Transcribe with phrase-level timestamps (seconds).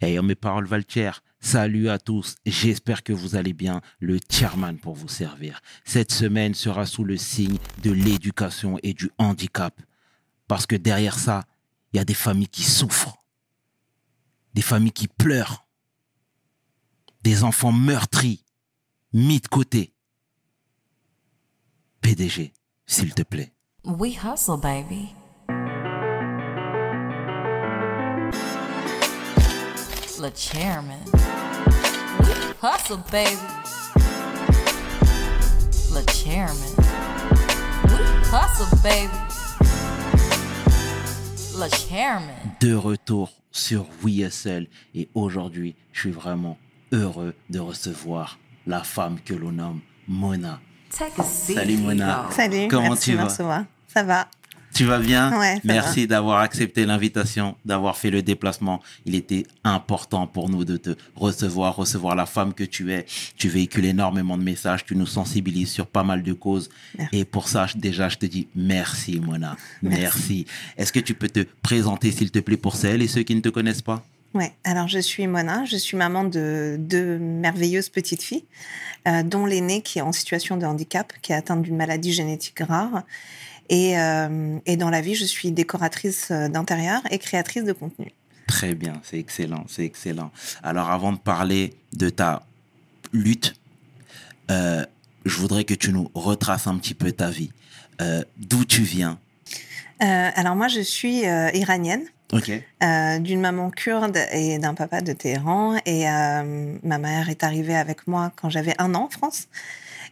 [0.00, 4.94] Ayant mes paroles Valtier, salut à tous, j'espère que vous allez bien, le chairman pour
[4.94, 5.60] vous servir.
[5.84, 9.80] Cette semaine sera sous le signe de l'éducation et du handicap.
[10.46, 11.44] Parce que derrière ça,
[11.92, 13.24] il y a des familles qui souffrent,
[14.54, 15.66] des familles qui pleurent,
[17.22, 18.44] des enfants meurtris,
[19.12, 19.92] mis de côté.
[22.02, 22.52] PDG,
[22.86, 23.52] s'il te plaît.
[23.84, 25.17] We hustle, baby.
[30.20, 30.98] Le chairman.
[32.60, 33.36] Hustle, baby.
[35.94, 36.74] Le chairman.
[38.32, 39.08] Hustle, baby.
[41.56, 42.34] Le chairman.
[42.60, 46.58] de retour sur WSL et aujourd'hui, je suis vraiment
[46.92, 50.58] heureux de recevoir la femme que l'on nomme Mona.
[50.90, 51.56] Take a seat.
[51.56, 52.26] Salut, Mona.
[52.32, 53.28] Salut, Comment merci tu vas?
[53.28, 54.28] Ça va?
[54.78, 58.80] Tu vas bien Ouais, Merci d'avoir accepté l'invitation, d'avoir fait le déplacement.
[59.06, 63.04] Il était important pour nous de te recevoir, recevoir la femme que tu es.
[63.36, 66.70] Tu véhicules énormément de messages, tu nous sensibilises sur pas mal de causes.
[66.96, 67.18] Merci.
[67.18, 69.56] Et pour ça, déjà, je te dis merci, Mona.
[69.82, 70.00] Merci.
[70.00, 70.46] Merci.
[70.76, 73.40] Est-ce que tu peux te présenter, s'il te plaît, pour celles et ceux qui ne
[73.40, 74.04] te connaissent pas?
[74.32, 78.44] Ouais, alors je suis Mona, je suis maman de deux merveilleuses petites filles,
[79.08, 82.60] euh, dont l'aînée qui est en situation de handicap, qui est atteinte d'une maladie génétique
[82.60, 83.02] rare.
[83.68, 88.12] Et, euh, et dans la vie, je suis décoratrice euh, d'intérieur et créatrice de contenu.
[88.46, 90.30] Très bien, c'est excellent, c'est excellent.
[90.62, 92.46] Alors avant de parler de ta
[93.12, 93.54] lutte,
[94.50, 94.84] euh,
[95.26, 97.50] je voudrais que tu nous retraces un petit peu ta vie.
[98.00, 99.18] Euh, D'où tu viens?
[100.00, 101.22] Alors moi, je suis
[101.54, 105.76] iranienne, euh, d'une maman kurde et d'un papa de Téhéran.
[105.86, 109.48] Et euh, ma mère est arrivée avec moi quand j'avais un an en France.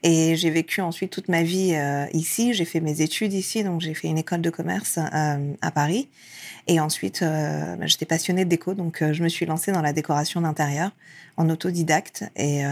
[0.03, 2.55] Et j'ai vécu ensuite toute ma vie euh, ici.
[2.55, 6.09] J'ai fait mes études ici, donc j'ai fait une école de commerce euh, à Paris.
[6.67, 9.93] Et ensuite, euh, bah, j'étais passionnée de déco, donc je me suis lancée dans la
[9.93, 10.91] décoration d'intérieur
[11.37, 12.25] en autodidacte.
[12.35, 12.63] Et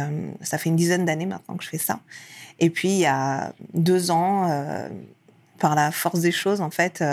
[0.40, 2.00] ça fait une dizaine d'années maintenant que je fais ça.
[2.60, 4.48] Et puis, il y a deux ans,
[5.58, 7.04] par la force des choses, en fait,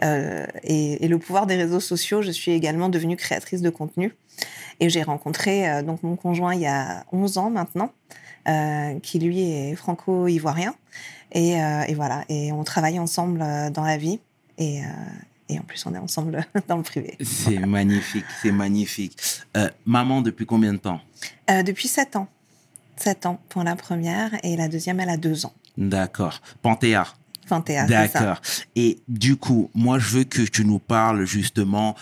[0.00, 4.14] et, le pouvoir des réseaux sociaux, je suis également devenue créatrice de contenu.
[4.78, 7.92] Et j'ai rencontré donc mon conjoint il y a 11 ans maintenant,
[8.48, 10.74] euh, qui lui est franco-ivoirien.
[11.32, 14.20] Et, euh, et voilà, et on travaille ensemble euh, dans la vie.
[14.56, 14.80] Et,
[15.48, 17.16] et en plus, on est ensemble dans le privé.
[17.20, 19.16] C'est magnifique, c'est magnifique.
[19.86, 21.00] Maman, depuis combien de temps?
[21.64, 22.26] Depuis 7 ans.
[22.96, 25.52] 7 ans pour la première et la deuxième, elle a 2 ans.
[25.76, 26.40] D'accord.
[26.60, 27.06] Panthéa.
[27.44, 28.20] Enfin, Théa, c'est ça.
[28.20, 28.40] D'accord.
[28.74, 31.94] Et du coup, moi, je veux que tu nous parles justement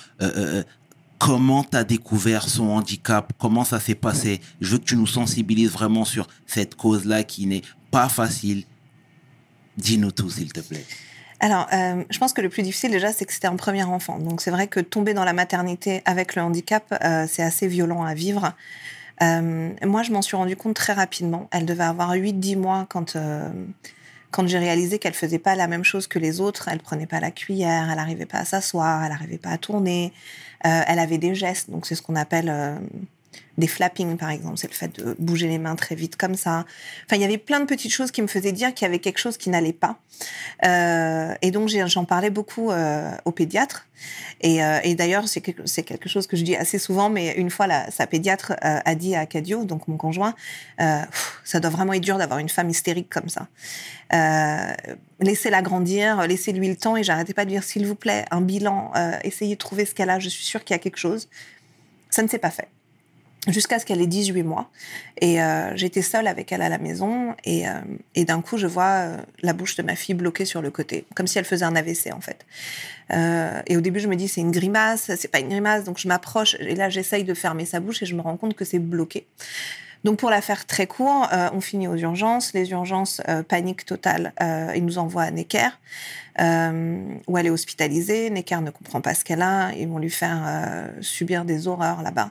[1.18, 4.40] comment tu as découvert son handicap, comment ça s'est passé?
[4.60, 8.64] Je veux que tu nous sensibilises vraiment sur cette cause-là qui n'est pas facile.
[9.76, 10.84] Dis-nous tout, s'il te plaît.
[11.40, 14.18] Alors, euh, je pense que le plus difficile déjà, c'est que c'était un premier enfant.
[14.18, 18.04] Donc, c'est vrai que tomber dans la maternité avec le handicap, euh, c'est assez violent
[18.04, 18.54] à vivre.
[19.22, 21.48] Euh, moi, je m'en suis rendu compte très rapidement.
[21.50, 23.16] Elle devait avoir 8-10 mois quand,
[24.36, 26.68] quand j'ai réalisé qu'elle faisait pas la même chose que les autres.
[26.68, 30.12] Elle prenait pas la cuillère, elle n'arrivait pas à s'asseoir, elle n'arrivait pas à tourner.
[30.66, 32.76] Euh, elle avait des gestes, donc c'est ce qu'on appelle euh,
[33.58, 34.58] des flapping, par exemple.
[34.58, 36.64] C'est le fait de bouger les mains très vite comme ça.
[37.04, 38.98] Enfin, il y avait plein de petites choses qui me faisaient dire qu'il y avait
[38.98, 39.98] quelque chose qui n'allait pas.
[40.64, 43.86] Euh, et donc, j'en parlais beaucoup euh, au pédiatre.
[44.40, 47.66] Et, euh, et d'ailleurs, c'est quelque, chose que je dis assez souvent, mais une fois,
[47.66, 50.34] la, sa pédiatre euh, a dit à Cadio, donc mon conjoint,
[50.80, 51.00] euh,
[51.44, 53.48] ça doit vraiment être dur d'avoir une femme hystérique comme ça.
[54.12, 54.74] Euh,
[55.20, 58.92] laissez-la grandir, laissez-lui le temps, et j'arrêtais pas de dire, s'il vous plaît, un bilan,
[59.24, 61.28] essayez de trouver ce qu'elle a, je suis sûre qu'il y a quelque chose.
[62.10, 62.68] Ça ne s'est pas fait
[63.46, 64.70] jusqu'à ce qu'elle ait 18 mois.
[65.20, 67.34] Et euh, j'étais seule avec elle à la maison.
[67.44, 67.72] Et, euh,
[68.14, 71.06] et d'un coup, je vois euh, la bouche de ma fille bloquée sur le côté,
[71.14, 72.44] comme si elle faisait un AVC en fait.
[73.12, 75.84] Euh, et au début, je me dis c'est une grimace, c'est pas une grimace.
[75.84, 78.54] Donc je m'approche et là, j'essaye de fermer sa bouche et je me rends compte
[78.54, 79.26] que c'est bloqué.
[80.04, 82.52] Donc pour la faire très court, euh, on finit aux urgences.
[82.52, 84.32] Les urgences, panique totale,
[84.74, 85.70] ils nous envoient à Necker,
[86.38, 88.30] où elle est hospitalisée.
[88.30, 89.72] Necker ne comprend pas ce qu'elle a.
[89.72, 92.30] Ils vont lui faire subir des horreurs là-bas.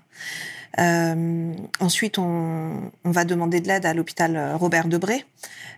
[0.80, 5.26] Euh, ensuite, on, on va demander de l'aide à l'hôpital Robert Debré,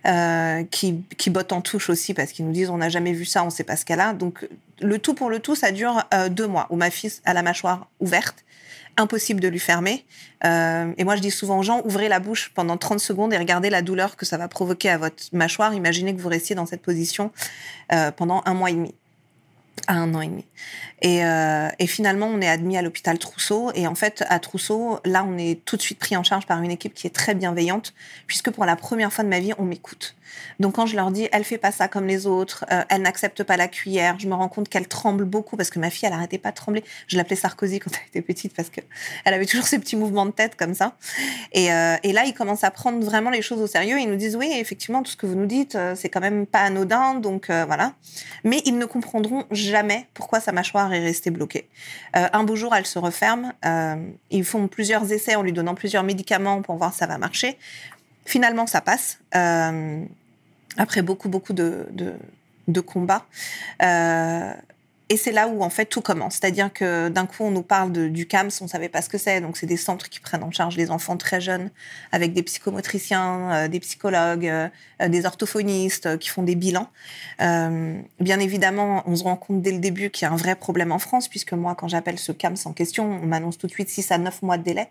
[0.06, 3.24] euh, qui, qui botte en touche aussi parce qu'ils nous disent on n'a jamais vu
[3.24, 4.12] ça, on ne sait pas ce qu'elle a.
[4.12, 4.48] Donc
[4.80, 7.42] le tout pour le tout, ça dure euh, deux mois où ma fille a la
[7.42, 8.44] mâchoire ouverte,
[8.96, 10.04] impossible de lui fermer.
[10.44, 13.38] Euh, et moi, je dis souvent aux gens ouvrez la bouche pendant 30 secondes et
[13.38, 15.74] regardez la douleur que ça va provoquer à votre mâchoire.
[15.74, 17.32] Imaginez que vous restiez dans cette position
[17.92, 18.94] euh, pendant un mois et demi
[19.86, 20.44] à un an et demi.
[21.00, 23.70] Et, euh, et finalement, on est admis à l'hôpital Trousseau.
[23.74, 26.60] Et en fait, à Trousseau, là, on est tout de suite pris en charge par
[26.62, 27.94] une équipe qui est très bienveillante,
[28.26, 30.16] puisque pour la première fois de ma vie, on m'écoute.
[30.60, 33.42] Donc quand je leur dis, elle fait pas ça comme les autres, euh, elle n'accepte
[33.42, 36.14] pas la cuillère, je me rends compte qu'elle tremble beaucoup parce que ma fille, elle
[36.14, 36.84] arrêtait pas de trembler.
[37.06, 38.80] Je l'appelais Sarkozy quand elle était petite parce que
[39.24, 40.96] elle avait toujours ces petits mouvements de tête comme ça.
[41.52, 43.98] Et, euh, et là, ils commencent à prendre vraiment les choses au sérieux.
[44.00, 46.46] Ils nous disent, oui, effectivement, tout ce que vous nous dites, euh, c'est quand même
[46.46, 47.92] pas anodin, donc voilà.
[48.44, 51.68] Mais ils ne comprendront jamais pourquoi sa mâchoire est restée bloquée.
[52.12, 53.52] Un beau jour, elle se referme.
[54.30, 57.58] Ils font plusieurs essais en lui donnant plusieurs médicaments pour voir si ça va marcher.
[58.24, 59.18] Finalement, ça passe.
[60.78, 62.14] Après beaucoup, beaucoup de, de,
[62.68, 63.26] de combats.
[63.82, 64.52] Euh,
[65.10, 66.34] et c'est là où en fait tout commence.
[66.34, 69.16] C'est-à-dire que d'un coup, on nous parle de, du CAMS, on savait pas ce que
[69.16, 69.40] c'est.
[69.40, 71.70] Donc c'est des centres qui prennent en charge les enfants très jeunes,
[72.12, 74.68] avec des psychomotriciens, euh, des psychologues, euh,
[75.00, 76.88] euh, des orthophonistes qui font des bilans.
[77.38, 80.92] Bien évidemment, on se rend compte dès le début qu'il y a un vrai problème
[80.92, 83.88] en France, puisque moi, quand j'appelle ce CAMS en question, on m'annonce tout de suite
[83.88, 84.90] 6 à 9 mois de délai.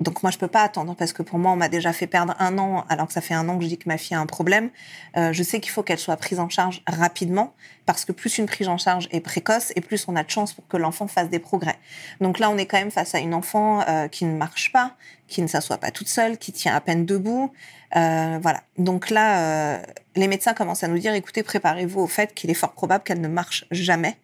[0.00, 2.34] Donc moi je peux pas attendre parce que pour moi on m'a déjà fait perdre
[2.38, 4.20] un an alors que ça fait un an que je dis que ma fille a
[4.20, 4.70] un problème.
[5.16, 7.52] Euh, je sais qu'il faut qu'elle soit prise en charge rapidement
[7.84, 10.52] parce que plus une prise en charge est précoce et plus on a de chance
[10.52, 11.78] pour que l'enfant fasse des progrès.
[12.20, 14.94] Donc là on est quand même face à une enfant euh, qui ne marche pas,
[15.26, 17.52] qui ne s'assoit pas toute seule, qui tient à peine debout.
[17.96, 18.62] Euh, voilà.
[18.76, 19.82] Donc là euh,
[20.14, 23.20] les médecins commencent à nous dire écoutez préparez-vous au fait qu'il est fort probable qu'elle
[23.20, 24.18] ne marche jamais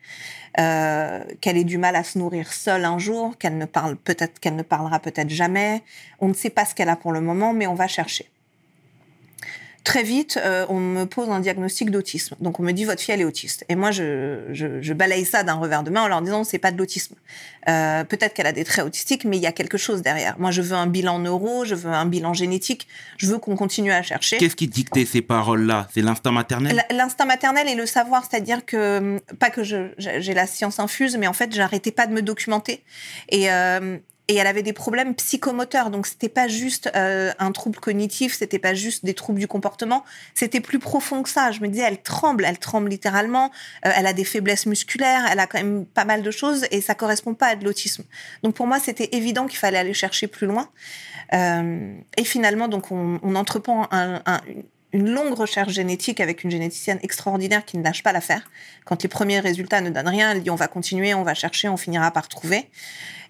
[0.59, 4.39] euh, qu'elle ait du mal à se nourrir seule un jour, qu'elle ne parle peut-être
[4.39, 5.83] qu'elle ne parlera peut-être jamais.
[6.21, 8.31] On ne sait pas ce qu'elle a pour le moment, mais on va chercher.
[9.85, 12.37] Très vite, euh, on me pose un diagnostic d'autisme.
[12.41, 13.67] Donc on me dit votre fille elle est autiste.
[13.69, 16.59] Et moi je, je, je balaye ça d'un revers de main en leur disant c'est
[16.59, 17.15] pas de l'autisme.
[17.69, 20.39] Euh, peut-être qu'elle a des traits autistiques, mais il y a quelque chose derrière.
[20.39, 22.89] Moi je veux un bilan neuro, je veux un bilan génétique,
[23.19, 24.39] je veux qu'on continue à chercher.
[24.39, 25.87] Qu'est-ce qui dictait ces paroles-là?
[25.93, 26.83] C'est l'instinct maternel?
[26.91, 31.35] L'instinct maternel et le savoir, c'est-à-dire que pas que j'ai la science infuse, mais en
[31.35, 32.83] fait, j'arrêtais pas de me documenter.
[33.29, 33.99] Et, euh,
[34.29, 38.59] et elle avait des problèmes psychomoteurs, donc c'était pas juste euh, un trouble cognitif, c'était
[38.59, 40.03] pas juste des troubles du comportement,
[40.35, 41.51] c'était plus profond que ça.
[41.51, 43.51] Je me disais, elle tremble, elle tremble littéralement,
[43.85, 46.81] euh, elle a des faiblesses musculaires, elle a quand même pas mal de choses, et
[46.81, 48.05] ça correspond pas à de l'autisme.
[48.43, 50.71] Donc pour moi, c'était évident qu'il fallait aller chercher plus loin.
[51.33, 54.41] Euh, et finalement, donc on, on entreprend un, un,
[54.95, 58.49] une longue recherche génétique avec une généticienne extraordinaire qui ne lâche pas l'affaire.
[58.85, 61.69] Quand les premiers résultats ne donnent rien, elle dit on va continuer, on va chercher,
[61.69, 62.71] on finira par trouver.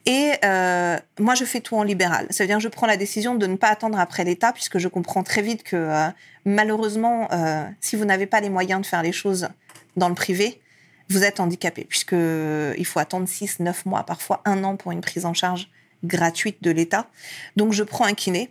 [0.06, 2.26] Et euh, moi, je fais tout en libéral.
[2.30, 4.78] Ça veut dire que je prends la décision de ne pas attendre après l'État, puisque
[4.78, 6.08] je comprends très vite que euh,
[6.44, 9.48] malheureusement, euh, si vous n'avez pas les moyens de faire les choses
[9.96, 10.60] dans le privé,
[11.08, 15.00] vous êtes handicapé, puisque il faut attendre 6, 9 mois, parfois un an pour une
[15.00, 15.68] prise en charge
[16.02, 17.08] gratuite de l'État.
[17.56, 18.50] Donc, je prends un kiné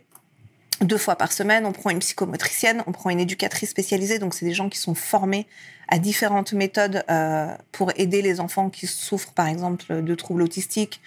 [0.80, 4.44] deux fois par semaine, on prend une psychomotricienne, on prend une éducatrice spécialisée, donc c'est
[4.44, 5.46] des gens qui sont formés
[5.88, 11.00] à différentes méthodes euh, pour aider les enfants qui souffrent par exemple de troubles autistiques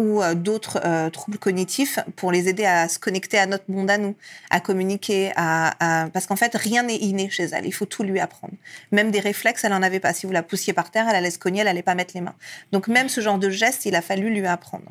[0.00, 3.90] ou euh, d'autres euh, troubles cognitifs pour les aider à se connecter à notre monde
[3.90, 4.16] à nous,
[4.48, 6.08] à communiquer, à, à...
[6.08, 8.54] parce qu'en fait rien n'est inné chez elle, il faut tout lui apprendre.
[8.92, 10.14] Même des réflexes, elle en avait pas.
[10.14, 12.22] Si vous la poussiez par terre, elle allait se cogner, elle allait pas mettre les
[12.22, 12.34] mains.
[12.72, 14.90] Donc même ce genre de geste, il a fallu lui apprendre.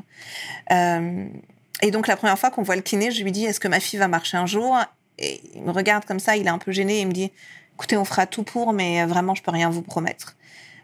[0.71, 1.25] Euh,
[1.81, 3.79] et donc la première fois qu'on voit le kiné, je lui dis est-ce que ma
[3.79, 4.77] fille va marcher un jour?
[5.17, 7.31] Et il me regarde comme ça, il est un peu gêné, il me dit
[7.73, 10.35] écoutez, on fera tout pour, mais vraiment je peux rien vous promettre.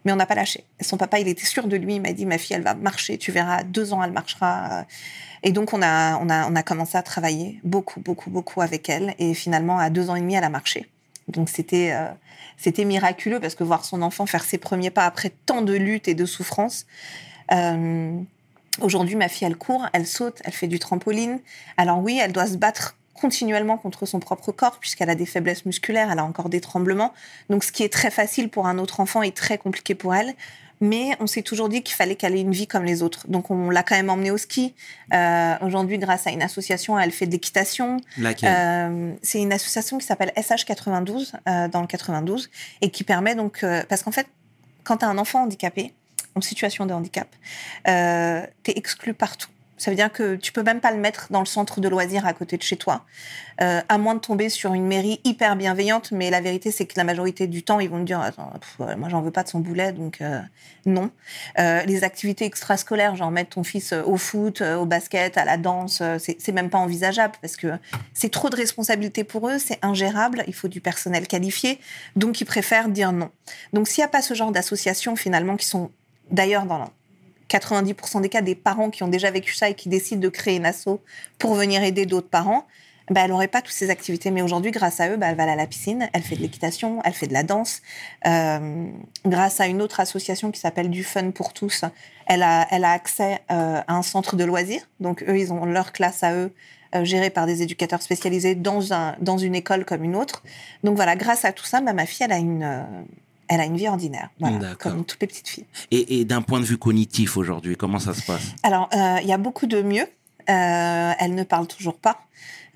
[0.05, 0.63] Mais on n'a pas lâché.
[0.81, 3.17] Son papa, il était sûr de lui, il m'a dit ma fille, elle va marcher,
[3.17, 4.85] tu verras, deux ans elle marchera.
[5.43, 8.87] Et donc on a on a on a commencé à travailler beaucoup beaucoup beaucoup avec
[8.89, 10.89] elle, et finalement à deux ans et demi, elle a marché.
[11.27, 12.07] Donc c'était euh,
[12.57, 16.07] c'était miraculeux parce que voir son enfant faire ses premiers pas après tant de luttes
[16.07, 16.85] et de souffrances.
[17.51, 18.19] Euh,
[18.81, 21.39] Aujourd'hui, ma fille, elle court, elle saute, elle fait du trampoline.
[21.77, 25.65] Alors oui, elle doit se battre continuellement contre son propre corps puisqu'elle a des faiblesses
[25.65, 27.13] musculaires, elle a encore des tremblements.
[27.49, 30.33] Donc ce qui est très facile pour un autre enfant est très compliqué pour elle.
[30.81, 33.27] Mais on s'est toujours dit qu'il fallait qu'elle ait une vie comme les autres.
[33.29, 34.73] Donc on l'a quand même emmenée au ski.
[35.13, 37.97] Euh, Aujourd'hui, grâce à une association, elle fait de l'équitation.
[38.43, 42.49] Euh, c'est une association qui s'appelle SH92 euh, dans le 92
[42.81, 44.27] et qui permet donc parce qu'en fait,
[44.83, 45.93] quand tu as un enfant handicapé
[46.35, 47.29] en situation de handicap,
[47.85, 49.47] tu es exclu partout.
[49.77, 52.25] Ça veut dire que tu peux même pas le mettre dans le centre de loisirs
[52.25, 53.05] à côté de chez toi,
[53.61, 56.11] euh, à moins de tomber sur une mairie hyper bienveillante.
[56.11, 58.53] Mais la vérité, c'est que la majorité du temps, ils vont te dire Attends,
[58.97, 60.39] moi, j'en veux pas de son boulet, donc euh,
[60.85, 61.11] non.
[61.59, 66.01] Euh, les activités extrascolaires, genre mettre ton fils au foot, au basket, à la danse,
[66.19, 67.67] c'est même pas envisageable parce que
[68.13, 70.43] c'est trop de responsabilités pour eux, c'est ingérable.
[70.47, 71.79] Il faut du personnel qualifié,
[72.15, 73.29] donc ils préfèrent dire non.
[73.73, 75.91] Donc s'il n'y a pas ce genre d'associations finalement qui sont
[76.31, 76.77] d'ailleurs dans
[77.49, 80.57] 90% des cas des parents qui ont déjà vécu ça et qui décident de créer
[80.57, 80.99] une asso
[81.37, 82.65] pour venir aider d'autres parents,
[83.11, 84.31] bah, elle n'aurait pas toutes ces activités.
[84.31, 87.01] Mais aujourd'hui, grâce à eux, bah, elle va à la piscine, elle fait de l'équitation,
[87.03, 87.81] elle fait de la danse.
[88.25, 88.87] Euh,
[89.25, 91.85] grâce à une autre association qui s'appelle Du Fun pour tous,
[92.25, 94.81] elle a, accès euh, à un centre de loisirs.
[94.99, 96.51] Donc eux, ils ont leur classe à eux
[96.95, 100.43] euh, gérée par des éducateurs spécialisés dans, un, dans une école comme une autre.
[100.83, 102.85] Donc voilà, grâce à tout ça, bah, ma fille, elle a une,
[103.47, 105.65] elle a une vie ordinaire, voilà, comme toutes les petites filles.
[105.91, 108.53] Et, et d'un point de vue cognitif aujourd'hui, comment ça se passe?
[108.63, 110.07] Alors, euh, il y a beaucoup de mieux.
[110.47, 112.19] Euh, elle ne parle toujours pas,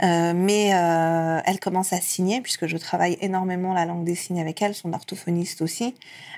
[0.02, 0.70] euh, mais
[1.46, 4.94] elle commence à signer, puisque je travaille énormément la langue des signes avec elle, son
[4.94, 5.94] orthophoniste aussi.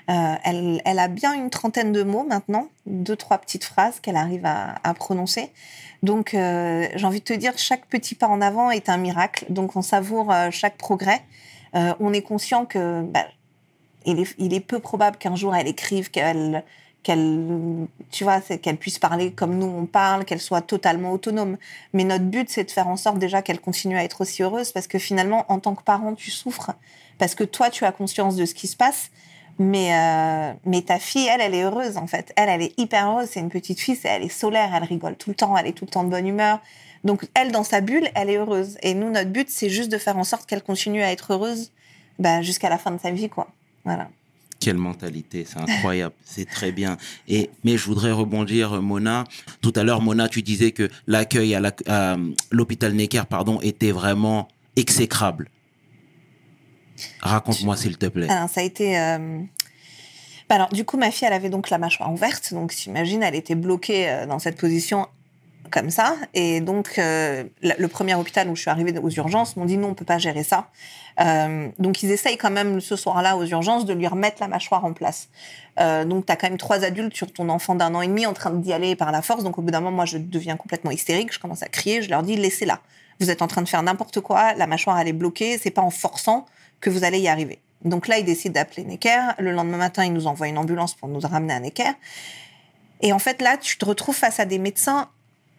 [0.08, 4.44] Elle, elle a bien une trentaine de mots maintenant, deux, trois petites phrases qu'elle arrive
[4.44, 5.50] à, à prononcer.
[6.02, 9.46] Donc, j'ai envie de te dire, chaque petit pas en avant est un miracle.
[9.48, 11.22] Donc, on savoure chaque progrès.
[11.74, 13.24] On est conscient que bah,
[14.06, 16.64] il, est, peu probable qu'un jour elle écrive, qu'elle
[17.02, 21.56] qu'elle tu vois qu'elle puisse parler comme nous on parle qu'elle soit totalement autonome.
[21.92, 24.72] Mais notre but c'est de faire en sorte déjà qu'elle continue à être aussi heureuse
[24.72, 26.72] parce que finalement en tant que parent tu souffres
[27.18, 29.10] parce que toi tu as conscience de ce qui se passe
[29.58, 32.32] mais euh, mais ta fille elle elle est heureuse en fait.
[32.36, 35.30] Elle elle est hyper heureuse c'est une petite fille elle est solaire elle rigole tout
[35.30, 36.60] le temps elle est tout le temps de bonne humeur.
[37.04, 38.78] Donc elle dans sa bulle elle est heureuse.
[38.82, 41.72] Et nous notre but c'est juste de faire en sorte qu'elle continue à être heureuse
[42.20, 43.48] bah, jusqu'à la fin de sa vie quoi
[43.84, 44.08] voilà
[44.60, 46.96] Quelle mentalité, c'est incroyable, c'est très bien.
[47.28, 49.24] Et mais je voudrais rebondir, euh, Mona.
[49.60, 52.16] Tout à l'heure, Mona, tu disais que l'accueil à la- à
[52.50, 55.50] l'hôpital Necker, pardon, était vraiment exécrable.
[57.20, 58.28] Raconte-moi, s'il te plaît.
[58.30, 58.98] Alors, ça a été.
[58.98, 59.40] euh,
[60.48, 62.52] bah alors, du coup, ma fille, elle avait donc la mâchoire ouverte.
[62.52, 65.08] Donc, t'imagines, elle était bloquée euh, dans cette position
[65.72, 66.14] comme ça.
[66.34, 69.88] Et donc, euh, le premier hôpital où je suis arrivée aux urgences m'ont dit non,
[69.88, 70.68] on peut pas gérer ça.
[71.20, 74.84] Euh, donc, ils essayent quand même ce soir-là aux urgences de lui remettre la mâchoire
[74.84, 75.28] en place.
[75.80, 78.26] Euh, donc, tu as quand même trois adultes sur ton enfant d'un an et demi
[78.26, 79.42] en train d'y aller par la force.
[79.42, 81.32] Donc, au bout d'un moment, moi, je deviens complètement hystérique.
[81.32, 82.02] Je commence à crier.
[82.02, 82.80] Je leur dis laissez-la.
[83.18, 84.54] Vous êtes en train de faire n'importe quoi.
[84.54, 85.58] La mâchoire, elle est bloquée.
[85.58, 86.46] C'est pas en forçant
[86.80, 87.60] que vous allez y arriver.
[87.84, 89.32] Donc là, ils décident d'appeler Necker.
[89.38, 91.92] Le lendemain matin, ils nous envoient une ambulance pour nous ramener à Necker.
[93.00, 95.08] Et en fait, là, tu te retrouves face à des médecins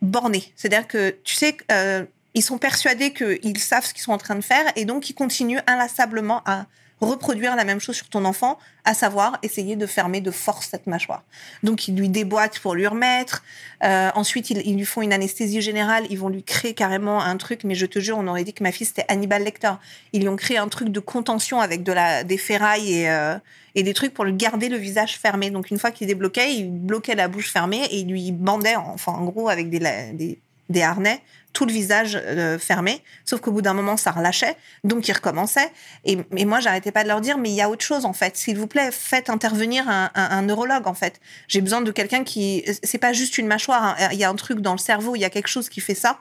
[0.03, 0.51] bornés.
[0.55, 4.35] C'est-à-dire que, tu sais, euh, ils sont persuadés qu'ils savent ce qu'ils sont en train
[4.35, 6.65] de faire et donc ils continuent inlassablement à
[7.03, 10.87] reproduire la même chose sur ton enfant, à savoir essayer de fermer de force cette
[10.87, 11.23] mâchoire.
[11.63, 13.43] Donc ils lui déboîtent pour lui remettre.
[13.83, 16.05] Euh, ensuite, ils, lui font une anesthésie générale.
[16.09, 17.63] Ils vont lui créer carrément un truc.
[17.63, 19.73] Mais je te jure, on aurait dit que ma fille c'était Hannibal Lecter.
[20.11, 23.37] Ils lui ont créé un truc de contention avec de la, des ferrailles et, euh,
[23.75, 25.49] et des trucs pour lui garder le visage fermé.
[25.49, 29.13] Donc une fois qu'il débloquait, il bloquait la bouche fermée et il lui bandait, enfin
[29.13, 31.21] en gros avec des, des, des harnais,
[31.53, 33.01] tout le visage euh, fermé.
[33.25, 35.71] Sauf qu'au bout d'un moment, ça relâchait, donc il recommençait.
[36.03, 38.35] Et, moi, j'arrêtais pas de leur dire, mais il y a autre chose en fait.
[38.35, 41.19] S'il vous plaît, faites intervenir un neurologue en fait.
[41.47, 43.83] J'ai besoin de quelqu'un qui, c'est pas juste une mâchoire.
[43.83, 44.09] hein.
[44.11, 45.95] Il y a un truc dans le cerveau, il y a quelque chose qui fait
[45.95, 46.19] ça.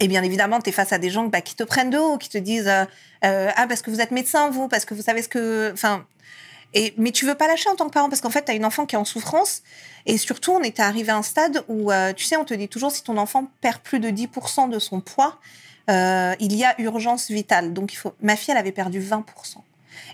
[0.00, 2.18] Et bien évidemment, tu es face à des gens bah, qui te prennent de haut,
[2.18, 2.84] qui te disent euh,
[3.24, 6.06] euh, ah parce que vous êtes médecin vous, parce que vous savez ce que, enfin.
[6.98, 8.64] Mais tu veux pas lâcher en tant que parent parce qu'en fait, tu as une
[8.64, 9.62] enfant qui est en souffrance.
[10.04, 12.68] Et surtout, on était arrivé à un stade où, euh, tu sais, on te dit
[12.68, 15.38] toujours si ton enfant perd plus de 10% de son poids,
[15.90, 17.72] euh, il y a urgence vitale.
[17.72, 18.14] Donc, il faut.
[18.20, 19.22] Ma fille, elle avait perdu 20%.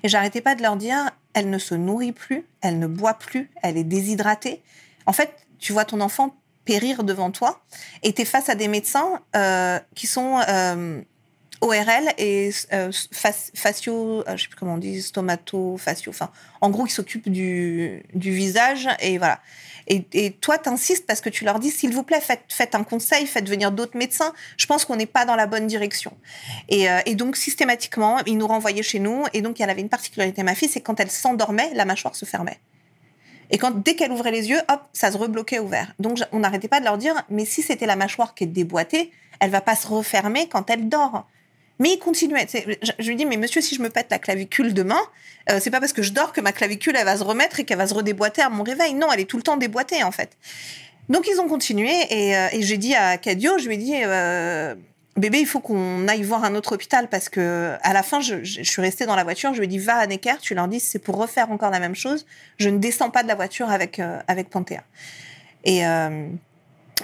[0.02, 3.50] Et j'arrêtais pas de leur dire elle ne se nourrit plus, elle ne boit plus,
[3.62, 4.62] elle est déshydratée.
[5.06, 7.62] En fait, tu vois ton enfant périr devant toi
[8.02, 10.40] et tu es face à des médecins euh, qui sont
[11.62, 16.30] ORL et euh, fac- facio, euh, je sais plus comment on dit, stomato, facio, enfin,
[16.60, 19.40] en gros, qui s'occupent du, visage et voilà.
[19.86, 23.26] Et, et toi, t'insistes parce que tu leur dis, s'il vous plaît, faites, un conseil,
[23.26, 24.32] faites venir d'autres médecins.
[24.56, 26.12] Je pense qu'on n'est pas dans la bonne direction.
[26.68, 29.24] Et, euh, donc, systématiquement, ils nous renvoyaient chez nous.
[29.32, 32.24] Et donc, elle avait une particularité, ma fille, c'est quand elle s'endormait, la mâchoire se
[32.24, 32.58] fermait.
[33.50, 35.94] Et quand, dès qu'elle ouvrait les yeux, hop, ça se rebloquait ouvert.
[36.00, 39.12] Donc, on n'arrêtait pas de leur dire, mais si c'était la mâchoire qui est déboîtée,
[39.38, 41.26] elle va pas se refermer quand elle dort.
[41.82, 42.46] Mais il continuait.
[42.46, 45.00] Tu sais, Je, je lui dis, mais monsieur, si je me pète la clavicule demain,
[45.50, 47.64] euh, c'est pas parce que je dors que ma clavicule, elle va se remettre et
[47.64, 48.94] qu'elle va se redéboîter à mon réveil.
[48.94, 50.30] Non, elle est tout le temps déboîtée, en fait.
[51.08, 54.76] Donc, ils ont continué et, euh, j'ai dit à Cadio, je lui ai dit, euh,
[55.16, 58.44] bébé, il faut qu'on aille voir un autre hôpital parce que à la fin, je,
[58.44, 59.52] suis restée dans la voiture.
[59.52, 61.80] Je lui ai dit, va à Necker, tu leur dis, c'est pour refaire encore la
[61.80, 62.26] même chose.
[62.58, 64.84] Je ne descends pas de la voiture avec, euh, avec Panthéa.
[65.64, 65.82] Et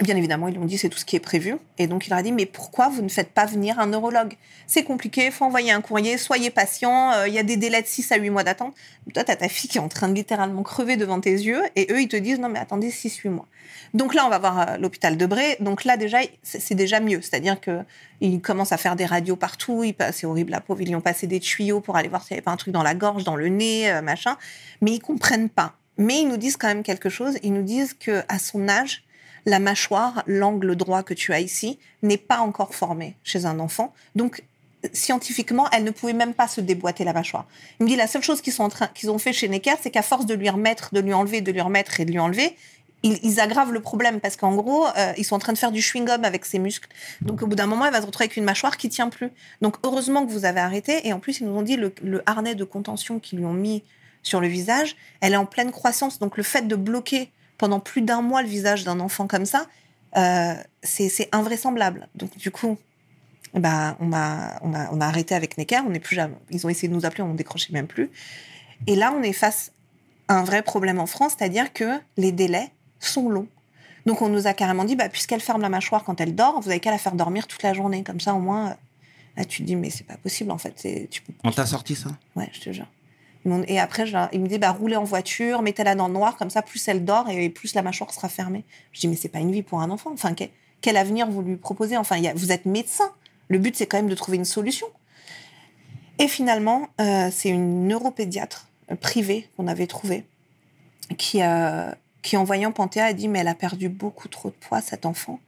[0.01, 1.55] bien évidemment, ils lui ont dit, c'est tout ce qui est prévu.
[1.77, 4.35] Et donc, il leur a dit, mais pourquoi vous ne faites pas venir un neurologue?
[4.67, 7.81] C'est compliqué, il faut envoyer un courrier, soyez patient, euh, il y a des délais
[7.81, 8.73] de 6 à 8 mois d'attente.
[9.13, 11.61] Toi, tu as ta fille qui est en train de littéralement crever devant tes yeux,
[11.75, 13.47] et eux, ils te disent, non, mais attendez 6-8 mois.
[13.93, 15.55] Donc là, on va voir euh, l'hôpital de Bray.
[15.59, 17.21] Donc là, déjà, c'est déjà mieux.
[17.21, 17.81] C'est-à-dire que
[18.21, 19.83] ils commencent à faire des radios partout.
[20.11, 20.81] C'est horrible, la pauvre.
[20.81, 22.73] Ils lui ont passé des tuyaux pour aller voir s'il n'y avait pas un truc
[22.73, 24.37] dans la gorge, dans le nez, euh, machin.
[24.81, 25.73] Mais ils comprennent pas.
[25.97, 27.37] Mais ils nous disent quand même quelque chose.
[27.43, 29.03] Ils nous disent que à son âge,
[29.45, 33.93] la mâchoire, l'angle droit que tu as ici, n'est pas encore formé chez un enfant.
[34.15, 34.43] Donc
[34.93, 37.45] scientifiquement, elle ne pouvait même pas se déboîter la mâchoire.
[37.79, 39.75] Il me dit la seule chose qu'ils sont en train, qu'ils ont fait chez Necker,
[39.81, 42.19] c'est qu'à force de lui remettre, de lui enlever, de lui remettre et de lui
[42.19, 42.55] enlever,
[43.03, 45.79] ils, aggravent le problème parce qu'en gros, euh, ils sont en train de faire du
[45.79, 46.89] chewing-gum avec ses muscles.
[47.21, 49.29] Donc, au bout d'un moment, elle va se retrouver avec une mâchoire qui tient plus.
[49.61, 51.07] Donc, heureusement que vous avez arrêté.
[51.07, 53.53] Et en plus, ils nous ont dit le, le harnais de contention qu'ils lui ont
[53.53, 53.83] mis
[54.21, 56.19] sur le visage, elle est en pleine croissance.
[56.19, 59.67] Donc, le fait de bloquer pendant plus d'un mois le visage d'un enfant comme ça,
[60.17, 62.07] euh, c'est invraisemblable.
[62.15, 62.79] Donc, du coup,
[63.53, 65.81] bah, on, a, on, a, on a arrêté avec Necker.
[65.85, 66.35] On n'est plus jamais.
[66.49, 68.09] Ils ont essayé de nous appeler, on ne décrochait même plus.
[68.87, 69.71] Et là, on est face
[70.27, 73.47] à un vrai problème en France, c'est-à-dire que les délais sont longs.
[74.05, 76.69] Donc, on nous a carrément dit, bah, puisqu'elle ferme la mâchoire quand elle dort, vous
[76.69, 78.03] avez qu'à la faire dormir toute la journée.
[78.03, 78.73] Comme ça, au moins, euh,
[79.35, 81.07] là, tu te dis, mais c'est pas possible, en fait.
[81.11, 81.21] Tu.
[81.43, 82.09] On t'a sorti ça?
[82.35, 82.87] Ouais, je te jure.
[83.67, 86.61] Et après, ils me disent, bah, roulez en voiture, mettez-la dans le noir, comme ça,
[86.61, 88.65] plus elle dort et plus la mâchoire sera fermée.
[88.91, 90.11] Je dis, mais c'est pas une vie pour un enfant.
[90.13, 90.49] Enfin, quel,
[90.81, 91.97] quel avenir vous lui proposez?
[91.97, 93.11] Enfin, il vous êtes médecin.
[93.47, 94.87] Le but, c'est quand même de trouver une solution.
[96.19, 100.25] Et finalement, euh, c'est une neuropédiatre euh, privée qu'on avait trouvée
[101.17, 101.91] qui, euh,
[102.21, 105.05] qui, en voyant Panthéa, a dit Mais elle a perdu beaucoup trop de poids, cet
[105.05, 105.39] enfant.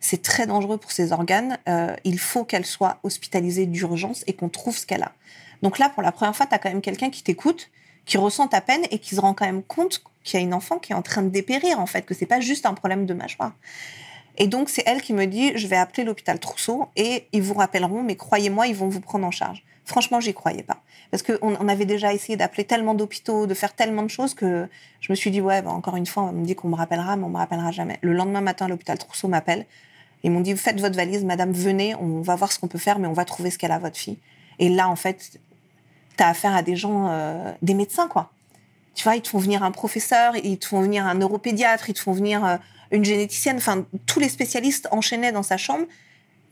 [0.00, 1.58] C'est très dangereux pour ses organes.
[2.02, 5.12] Il faut qu'elle soit hospitalisée d'urgence et qu'on trouve ce qu'elle a.
[5.62, 7.70] Donc là, pour la première fois, tu as quand même quelqu'un qui t'écoute,
[8.04, 10.54] qui ressent ta peine et qui se rend quand même compte qu'il y a une
[10.54, 13.06] enfant qui est en train de dépérir, en fait, que c'est pas juste un problème
[13.06, 13.52] de mâchoire.
[14.38, 17.54] Et donc, c'est elle qui me dit Je vais appeler l'hôpital Trousseau et ils vous
[17.54, 19.62] rappelleront, mais croyez-moi, ils vont vous prendre en charge.
[19.84, 20.78] Franchement, j'y croyais pas.
[21.10, 24.68] Parce qu'on on avait déjà essayé d'appeler tellement d'hôpitaux, de faire tellement de choses que
[25.00, 27.16] je me suis dit Ouais, bah, encore une fois, on me dit qu'on me rappellera,
[27.16, 27.98] mais on me rappellera jamais.
[28.00, 29.66] Le lendemain matin, l'hôpital Trousseau m'appelle.
[30.22, 32.98] Ils m'ont dit Faites votre valise, madame, venez, on va voir ce qu'on peut faire,
[32.98, 34.18] mais on va trouver ce qu'elle a, votre fille.
[34.58, 35.40] Et là, en fait,
[36.22, 38.30] tu as affaire à des gens, euh, des médecins, quoi.
[38.94, 41.94] Tu vois, ils te font venir un professeur, ils te font venir un neuropédiatre, ils
[41.94, 42.56] te font venir euh,
[42.92, 45.84] une généticienne, enfin, tous les spécialistes enchaînaient dans sa chambre.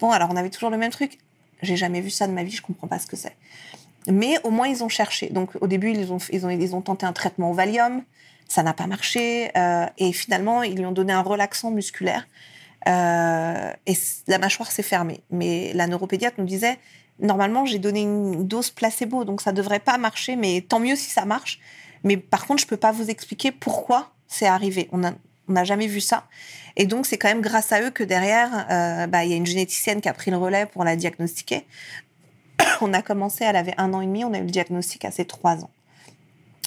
[0.01, 1.19] Bon, alors on avait toujours le même truc.
[1.63, 3.37] J'ai jamais vu ça de ma vie, je comprends pas ce que c'est.
[4.09, 5.29] Mais au moins, ils ont cherché.
[5.29, 8.03] Donc, au début, ils ont, ils ont, ils ont tenté un traitement au Valium.
[8.49, 9.53] Ça n'a pas marché.
[9.57, 12.27] euh, et finalement, ils lui ont donné un relaxant musculaire.
[12.87, 13.95] Et
[14.27, 15.21] la mâchoire s'est fermée.
[15.31, 16.79] Mais la neuropédiatre nous disait,
[17.21, 21.11] normalement, j'ai donné une dose placebo, donc ça devrait pas marcher, mais tant mieux si
[21.11, 21.61] ça marche.
[22.05, 24.89] Mais par contre, je peux pas vous expliquer pourquoi c'est arrivé.
[24.93, 25.13] On a-
[25.49, 26.25] n'a jamais vu ça.
[26.77, 29.37] Et donc, c'est quand même grâce à eux que derrière, euh, bah, il y a
[29.37, 31.67] une généticienne qui a pris le relais pour la diagnostiquer.
[32.81, 35.11] on a commencé, elle avait un an et demi, on a eu le diagnostic à
[35.11, 35.71] ses trois ans.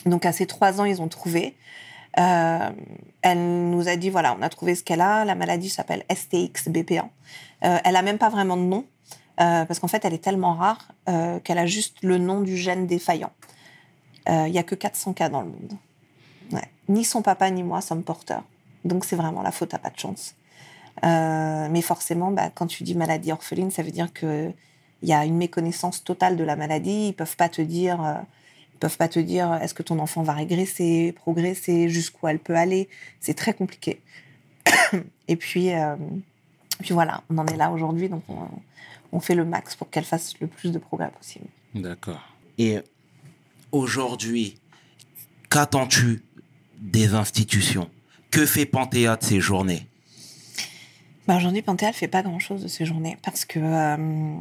[0.05, 1.55] Donc, à ses trois ans, ils ont trouvé.
[2.19, 2.69] Euh,
[3.23, 3.39] elle
[3.71, 5.25] nous a dit voilà, on a trouvé ce qu'elle a.
[5.25, 7.05] La maladie s'appelle STX-BP1.
[7.63, 8.85] Euh, elle a même pas vraiment de nom
[9.41, 12.57] euh, parce qu'en fait, elle est tellement rare euh, qu'elle a juste le nom du
[12.57, 13.31] gène défaillant.
[14.29, 15.73] Euh, Il y a que 400 cas dans le monde.
[16.89, 18.43] Ni son papa ni moi sommes porteurs.
[18.83, 20.35] Donc c'est vraiment la faute à pas de chance.
[21.03, 24.51] Euh, mais forcément, bah, quand tu dis maladie orpheline, ça veut dire que
[25.01, 27.07] il y a une méconnaissance totale de la maladie.
[27.09, 28.13] Ils peuvent pas te dire, euh,
[28.73, 32.55] ils peuvent pas te dire, est-ce que ton enfant va régresser, progresser, jusqu'où elle peut
[32.55, 32.89] aller.
[33.19, 34.01] C'est très compliqué.
[35.27, 35.95] Et puis, euh,
[36.79, 38.47] puis voilà, on en est là aujourd'hui, donc on,
[39.13, 41.45] on fait le max pour qu'elle fasse le plus de progrès possible.
[41.75, 42.21] D'accord.
[42.57, 42.79] Et
[43.71, 44.55] aujourd'hui,
[45.49, 46.23] qu'attends-tu
[46.79, 47.89] des institutions?
[48.31, 49.87] Que fait Panthéa de ces journées?
[51.27, 54.35] Bah, aujourd'hui, Panthéa ne fait pas grand-chose de ces journées parce que euh,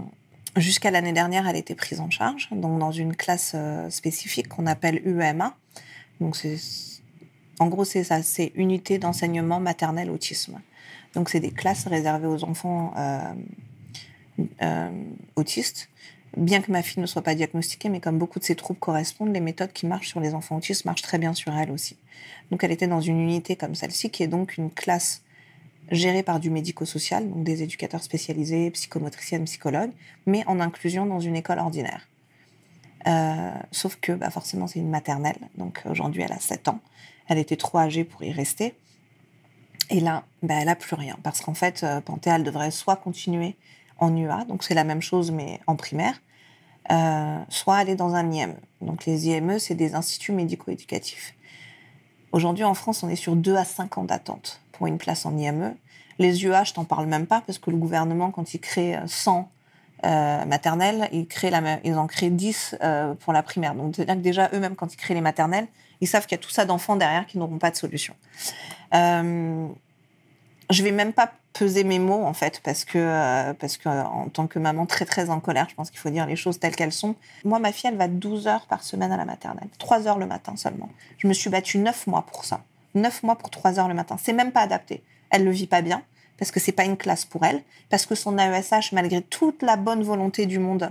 [0.56, 4.66] jusqu'à l'année dernière, elle était prise en charge donc dans une classe euh, spécifique qu'on
[4.66, 5.54] appelle UEMA.
[6.20, 6.58] Donc c'est
[7.58, 10.60] en gros c'est ça, c'est unité d'enseignement maternel autisme.
[11.14, 13.34] Donc c'est des classes réservées aux enfants euh, euh,
[15.36, 15.88] autistes.
[16.36, 19.34] Bien que ma fille ne soit pas diagnostiquée, mais comme beaucoup de ces troubles correspondent,
[19.34, 21.96] les méthodes qui marchent sur les enfants autistes marchent très bien sur elle aussi.
[22.50, 25.22] Donc elle était dans une unité comme celle-ci, qui est donc une classe
[25.90, 29.90] gérée par du médico-social, donc des éducateurs spécialisés, psychomotriciennes, psychologues,
[30.26, 32.08] mais en inclusion dans une école ordinaire.
[33.06, 36.80] Euh, sauf que bah, forcément c'est une maternelle, donc aujourd'hui elle a 7 ans,
[37.28, 38.74] elle était trop âgée pour y rester,
[39.90, 42.94] et là bah, elle a plus rien, parce qu'en fait euh, Panthéa elle devrait soit
[42.96, 43.56] continuer
[44.02, 46.20] en UA, donc c'est la même chose mais en primaire,
[46.90, 48.56] euh, soit aller dans un IME.
[48.80, 51.34] Donc les IME c'est des instituts médico-éducatifs.
[52.32, 55.36] Aujourd'hui en France on est sur 2 à 5 ans d'attente pour une place en
[55.36, 55.74] IME.
[56.18, 59.50] Les UA, je t'en parle même pas parce que le gouvernement, quand il crée 100
[60.04, 63.74] euh, maternelles, il crée la, ils en créent 10 euh, pour la primaire.
[63.74, 65.68] Donc, c'est-à-dire que déjà, eux-mêmes, quand ils créent les maternelles,
[66.00, 68.14] ils savent qu'il y a tout ça d'enfants derrière qui n'auront pas de solution.
[68.94, 69.68] Euh,
[70.70, 74.04] je vais même pas peser mes mots, en fait, parce que, euh, parce que euh,
[74.04, 76.58] en tant que maman très, très en colère, je pense qu'il faut dire les choses
[76.58, 77.14] telles qu'elles sont.
[77.44, 79.68] Moi, ma fille, elle va 12 heures par semaine à la maternelle.
[79.78, 80.88] 3 heures le matin seulement.
[81.18, 82.62] Je me suis battue 9 mois pour ça.
[82.94, 84.16] 9 mois pour 3 heures le matin.
[84.22, 85.02] C'est même pas adapté.
[85.30, 86.02] Elle le vit pas bien
[86.38, 89.76] parce que c'est pas une classe pour elle, parce que son AESH, malgré toute la
[89.76, 90.90] bonne volonté du monde,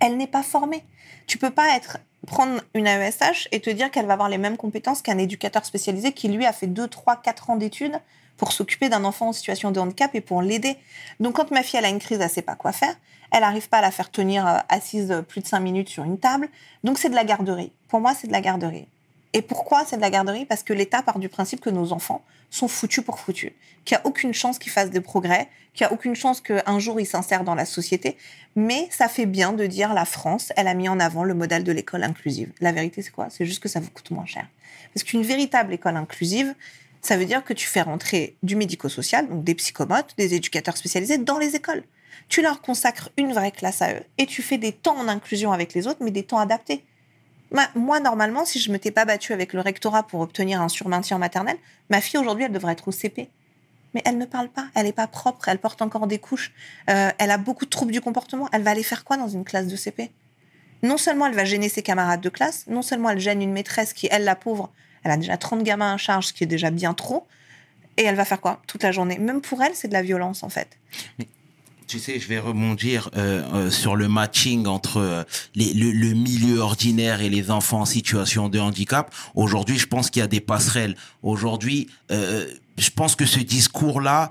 [0.00, 0.84] elle n'est pas formée.
[1.26, 4.56] Tu peux pas être prendre une AESH et te dire qu'elle va avoir les mêmes
[4.56, 7.98] compétences qu'un éducateur spécialisé qui, lui, a fait 2, 3, 4 ans d'études
[8.38, 10.76] pour s'occuper d'un enfant en situation de handicap et pour l'aider.
[11.20, 12.94] Donc, quand ma fille, elle a une crise, elle sait pas quoi faire.
[13.30, 16.04] Elle n'arrive pas à la faire tenir euh, assise euh, plus de 5 minutes sur
[16.04, 16.48] une table.
[16.84, 17.72] Donc, c'est de la garderie.
[17.88, 18.86] Pour moi, c'est de la garderie.
[19.34, 20.46] Et pourquoi c'est de la garderie?
[20.46, 23.52] Parce que l'État part du principe que nos enfants sont foutus pour foutus,
[23.84, 26.78] qu'il n'y a aucune chance qu'ils fassent des progrès, qu'il n'y a aucune chance qu'un
[26.78, 28.16] jour ils s'insèrent dans la société.
[28.56, 31.62] Mais ça fait bien de dire la France, elle a mis en avant le modèle
[31.62, 32.50] de l'école inclusive.
[32.60, 33.28] La vérité, c'est quoi?
[33.28, 34.46] C'est juste que ça vous coûte moins cher.
[34.94, 36.54] Parce qu'une véritable école inclusive,
[37.08, 41.16] ça veut dire que tu fais rentrer du médico-social, donc des psychomotes, des éducateurs spécialisés
[41.16, 41.82] dans les écoles.
[42.28, 45.50] Tu leur consacres une vraie classe à eux et tu fais des temps en inclusion
[45.50, 46.84] avec les autres, mais des temps adaptés.
[47.74, 51.16] Moi, normalement, si je ne m'étais pas battue avec le rectorat pour obtenir un surmaintien
[51.16, 51.56] maternel,
[51.88, 53.30] ma fille aujourd'hui, elle devrait être au CP.
[53.94, 56.52] Mais elle ne parle pas, elle n'est pas propre, elle porte encore des couches,
[56.90, 58.50] euh, elle a beaucoup de troubles du comportement.
[58.52, 60.10] Elle va aller faire quoi dans une classe de CP
[60.82, 63.94] Non seulement elle va gêner ses camarades de classe, non seulement elle gêne une maîtresse
[63.94, 64.70] qui, elle, la pauvre,
[65.08, 67.26] elle a déjà 30 gamins à charge, ce qui est déjà bien trop,
[67.96, 69.18] et elle va faire quoi toute la journée?
[69.18, 70.78] Même pour elle, c'est de la violence en fait
[71.88, 75.24] tu sais, je vais rebondir euh, euh, sur le matching entre euh,
[75.56, 79.12] le, milieu ordinaire et les enfants en situation de handicap.
[79.34, 80.94] Aujourd'hui, je pense qu'il y a des passerelles.
[81.22, 84.30] Aujourd'hui, je pense que ce discours-là,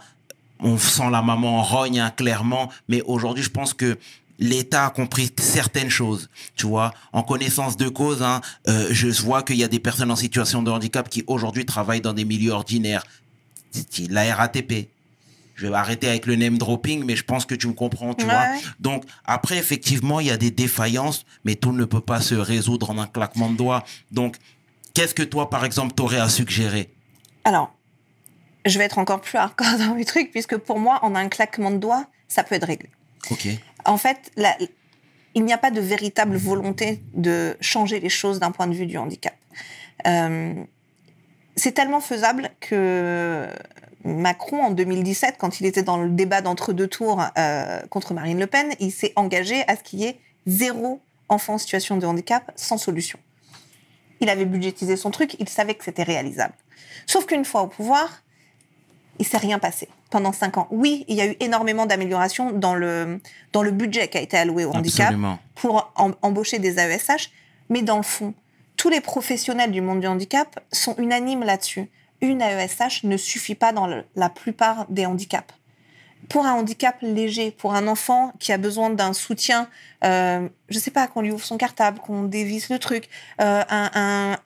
[0.59, 3.97] on sent la maman en rogne hein, clairement, mais aujourd'hui, je pense que
[4.39, 8.21] l'État a compris certaines choses, tu vois, en connaissance de cause.
[8.21, 11.65] Hein, euh, je vois qu'il y a des personnes en situation de handicap qui aujourd'hui
[11.65, 13.03] travaillent dans des milieux ordinaires.
[14.09, 14.89] La RATP,
[15.55, 18.25] je vais arrêter avec le name dropping, mais je pense que tu me comprends, tu
[18.25, 18.31] Ouais.
[18.31, 18.47] vois.
[18.79, 22.89] Donc, après, effectivement, il y a des défaillances, mais tout ne peut pas se résoudre
[22.91, 23.83] en un claquement de doigts.
[24.11, 24.37] Donc,
[24.93, 26.89] qu'est-ce que toi, par exemple, t'aurais à suggérer?
[27.43, 27.73] Alors,
[28.65, 31.71] je vais être encore plus hardcore dans mes trucs, puisque pour moi, en un claquement
[31.71, 32.89] de doigts, ça peut être réglé.
[33.31, 33.47] Ok.
[33.87, 34.31] En fait,
[35.33, 38.85] il n'y a pas de véritable volonté de changer les choses d'un point de vue
[38.85, 39.35] du handicap.
[40.05, 40.53] Euh,
[41.55, 43.47] c'est tellement faisable que
[44.03, 48.47] Macron, en 2017, quand il était dans le débat d'entre-deux tours euh, contre Marine Le
[48.47, 52.51] Pen, il s'est engagé à ce qu'il y ait zéro enfant en situation de handicap
[52.55, 53.19] sans solution.
[54.19, 56.53] Il avait budgétisé son truc, il savait que c'était réalisable.
[57.05, 58.23] Sauf qu'une fois au pouvoir,
[59.19, 60.67] il s'est rien passé pendant cinq ans.
[60.71, 63.19] Oui, il y a eu énormément d'améliorations dans le,
[63.53, 65.39] dans le budget qui a été alloué au handicap Absolument.
[65.55, 67.31] pour em- embaucher des AESH,
[67.69, 68.33] mais dans le fond,
[68.77, 71.89] tous les professionnels du monde du handicap sont unanimes là-dessus.
[72.21, 75.53] Une AESH ne suffit pas dans le- la plupart des handicaps.
[76.29, 79.69] Pour un handicap léger, pour un enfant qui a besoin d'un soutien,
[80.03, 83.07] euh, je sais pas, qu'on lui ouvre son cartable, qu'on dévisse le truc,
[83.39, 83.91] euh, un,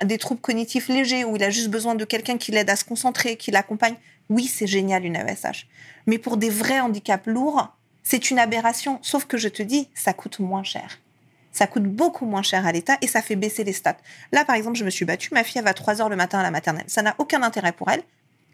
[0.01, 2.75] un- des troubles cognitifs légers où il a juste besoin de quelqu'un qui l'aide à
[2.75, 3.95] se concentrer, qui l'accompagne,
[4.31, 5.67] oui, c'est génial une AESH.
[6.07, 7.67] Mais pour des vrais handicaps lourds,
[8.01, 8.97] c'est une aberration.
[9.01, 10.99] Sauf que je te dis, ça coûte moins cher.
[11.51, 13.97] Ça coûte beaucoup moins cher à l'État et ça fait baisser les stats.
[14.31, 15.33] Là, par exemple, je me suis battue.
[15.33, 16.85] Ma fille, elle va 3 heures le matin à la maternelle.
[16.87, 18.01] Ça n'a aucun intérêt pour elle,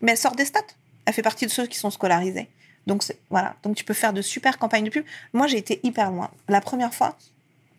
[0.01, 0.61] mais elle sort des stats.
[1.05, 2.49] Elle fait partie de ceux qui sont scolarisés.
[2.87, 3.55] Donc, voilà.
[3.61, 5.05] Donc, tu peux faire de super campagnes de pub.
[5.33, 6.31] Moi, j'ai été hyper loin.
[6.47, 7.15] La première fois,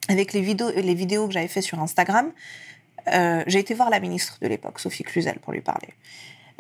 [0.08, 2.30] avec les vidéos, les vidéos que j'avais fait sur Instagram,
[3.12, 5.88] euh, j'ai été voir la ministre de l'époque, Sophie Cluzel, pour lui parler.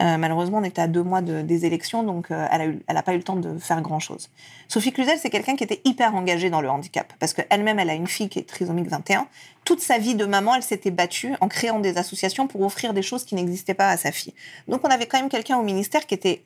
[0.00, 3.14] Euh, malheureusement, on était à deux mois de- des élections, donc euh, elle n'a pas
[3.14, 4.30] eu le temps de faire grand-chose.
[4.68, 7.94] Sophie Cluzel, c'est quelqu'un qui était hyper engagé dans le handicap, parce qu'elle-même, elle a
[7.94, 9.26] une fille qui est trisomique 21.
[9.64, 13.02] Toute sa vie de maman, elle s'était battue en créant des associations pour offrir des
[13.02, 14.34] choses qui n'existaient pas à sa fille.
[14.68, 16.44] Donc on avait quand même quelqu'un au ministère qui était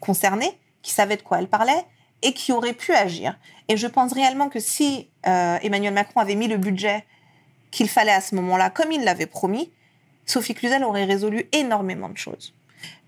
[0.00, 0.50] concerné,
[0.82, 1.84] qui savait de quoi elle parlait,
[2.22, 3.38] et qui aurait pu agir.
[3.68, 7.04] Et je pense réellement que si euh, Emmanuel Macron avait mis le budget
[7.70, 9.70] qu'il fallait à ce moment-là, comme il l'avait promis,
[10.26, 12.52] Sophie Cluzel aurait résolu énormément de choses.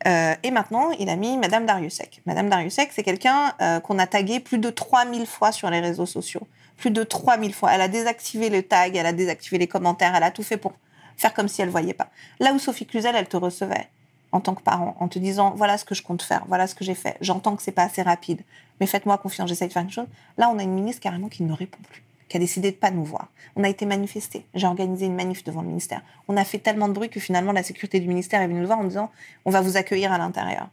[0.06, 2.22] Euh, et maintenant, il a mis Madame Dariussec.
[2.26, 6.06] Madame Dariussec, c'est quelqu'un euh, qu'on a tagué plus de 3000 fois sur les réseaux
[6.06, 6.46] sociaux.
[6.76, 7.72] Plus de 3000 fois.
[7.72, 10.72] Elle a désactivé le tag, elle a désactivé les commentaires, elle a tout fait pour
[11.16, 12.08] faire comme si elle voyait pas.
[12.40, 13.88] Là où Sophie Cluzel, elle te recevait
[14.32, 16.74] en tant que parent, en te disant voilà ce que je compte faire, voilà ce
[16.74, 17.16] que j'ai fait.
[17.20, 18.40] J'entends que c'est pas assez rapide,
[18.80, 20.06] mais faites-moi confiance, j'essaie de faire une chose.
[20.38, 22.90] Là, on a une ministre carrément qui ne répond plus, qui a décidé de pas
[22.90, 23.28] nous voir.
[23.56, 24.46] On a été manifesté.
[24.54, 26.02] J'ai organisé une manif devant le ministère.
[26.28, 28.66] On a fait tellement de bruit que finalement la sécurité du ministère est venue nous
[28.66, 29.10] voir en disant
[29.44, 30.68] on va vous accueillir à l'intérieur.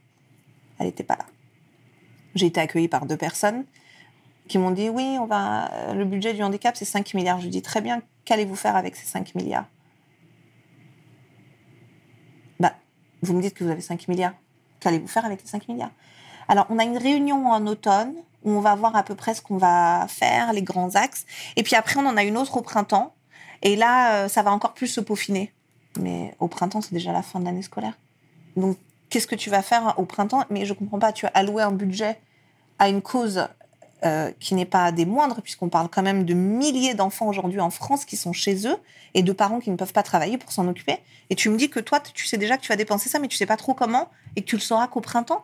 [0.80, 1.26] Elle n'était pas là.
[2.36, 3.66] J'ai été accueillie par deux personnes
[4.48, 7.40] qui m'ont dit oui, on va euh, le budget du handicap c'est 5 milliards.
[7.40, 9.66] Je lui dis très bien, qu'allez-vous faire avec ces 5 milliards?
[12.60, 12.74] Bah,
[13.22, 14.34] vous me dites que vous avez 5 milliards.
[14.80, 15.92] Qu'allez-vous faire avec les 5 milliards?
[16.48, 19.42] Alors, on a une réunion en automne où on va voir à peu près ce
[19.42, 21.26] qu'on va faire, les grands axes.
[21.56, 23.14] Et puis après, on en a une autre au printemps.
[23.62, 25.54] Et là, euh, ça va encore plus se peaufiner.
[26.00, 27.98] Mais au printemps, c'est déjà la fin de l'année scolaire.
[28.56, 28.78] Donc,
[29.10, 30.46] qu'est-ce que tu vas faire au printemps?
[30.50, 31.12] Mais je comprends pas.
[31.12, 32.20] Tu as alloué un budget
[32.78, 33.48] à une cause
[34.06, 37.70] euh, qui n'est pas des moindres, puisqu'on parle quand même de milliers d'enfants aujourd'hui en
[37.70, 38.78] France qui sont chez eux
[39.14, 40.98] et de parents qui ne peuvent pas travailler pour s'en occuper.
[41.30, 43.28] Et tu me dis que toi, tu sais déjà que tu vas dépenser ça, mais
[43.28, 45.44] tu sais pas trop comment et que tu le sauras qu'au printemps?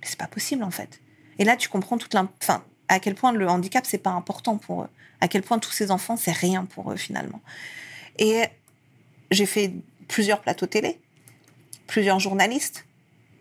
[0.00, 1.00] Mais c'est pas possible en fait.
[1.40, 2.14] Et là, tu comprends toute
[2.88, 4.88] à quel point le handicap c'est pas important pour eux,
[5.20, 7.40] à quel point tous ces enfants c'est rien pour eux finalement.
[8.18, 8.44] Et
[9.30, 9.72] j'ai fait
[10.06, 11.00] plusieurs plateaux télé,
[11.86, 12.84] plusieurs journalistes.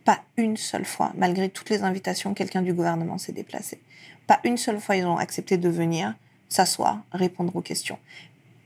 [0.05, 3.81] Pas une seule fois, malgré toutes les invitations, quelqu'un du gouvernement s'est déplacé.
[4.27, 6.15] Pas une seule fois, ils ont accepté de venir
[6.47, 7.99] s'asseoir, répondre aux questions.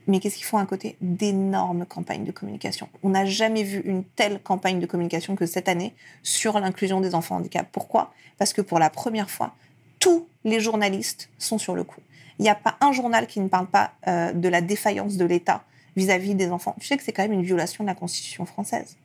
[0.06, 2.88] Mais qu'est-ce qu'ils font à côté D'énormes campagnes de communication.
[3.02, 7.14] On n'a jamais vu une telle campagne de communication que cette année sur l'inclusion des
[7.14, 7.68] enfants handicapés.
[7.72, 8.12] Pourquoi?
[8.38, 9.54] Parce que pour la première fois,
[9.98, 12.00] tous les journalistes sont sur le coup.
[12.38, 15.24] Il n'y a pas un journal qui ne parle pas euh, de la défaillance de
[15.24, 15.64] l'État
[15.96, 16.74] vis-à-vis des enfants.
[16.80, 18.96] Tu sais que c'est quand même une violation de la Constitution française.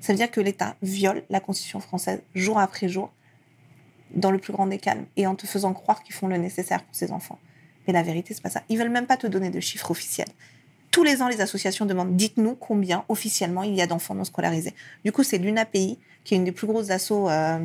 [0.00, 3.10] Ça veut dire que l'État viole la Constitution française jour après jour,
[4.14, 6.82] dans le plus grand des calmes, et en te faisant croire qu'ils font le nécessaire
[6.82, 7.38] pour ces enfants.
[7.86, 8.62] Mais la vérité, c'est pas ça.
[8.68, 10.28] Ils veulent même pas te donner de chiffres officiels.
[10.90, 14.74] Tous les ans, les associations demandent dites-nous combien officiellement il y a d'enfants non scolarisés.
[15.04, 17.58] Du coup, c'est l'UNAPI, qui est une des plus grosses assos euh,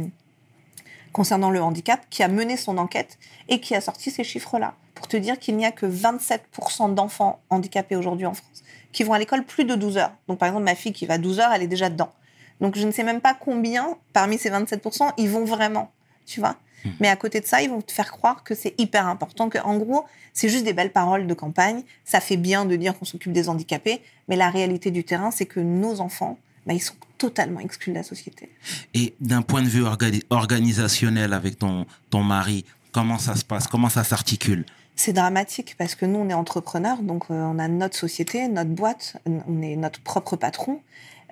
[1.14, 5.08] concernant le handicap, qui a mené son enquête et qui a sorti ces chiffres-là pour
[5.08, 9.20] te dire qu'il n'y a que 27% d'enfants handicapés aujourd'hui en France qui vont à
[9.20, 10.12] l'école plus de 12 heures.
[10.28, 12.12] Donc, par exemple, ma fille qui va 12 heures, elle est déjà dedans.
[12.60, 15.92] Donc, je ne sais même pas combien, parmi ces 27%, ils vont vraiment,
[16.26, 16.56] tu vois.
[17.00, 19.58] Mais à côté de ça, ils vont te faire croire que c'est hyper important, que
[19.60, 21.84] en gros, c'est juste des belles paroles de campagne.
[22.06, 25.46] Ça fait bien de dire qu'on s'occupe des handicapés, mais la réalité du terrain, c'est
[25.46, 28.50] que nos enfants, bah, ils sont totalement exclus de la société.
[28.94, 33.68] Et d'un point de vue organi- organisationnel avec ton, ton mari, comment ça se passe?
[33.68, 34.66] Comment ça s'articule?
[34.96, 38.70] C'est dramatique parce que nous, on est entrepreneurs, donc euh, on a notre société, notre
[38.72, 40.82] boîte, on est notre propre patron.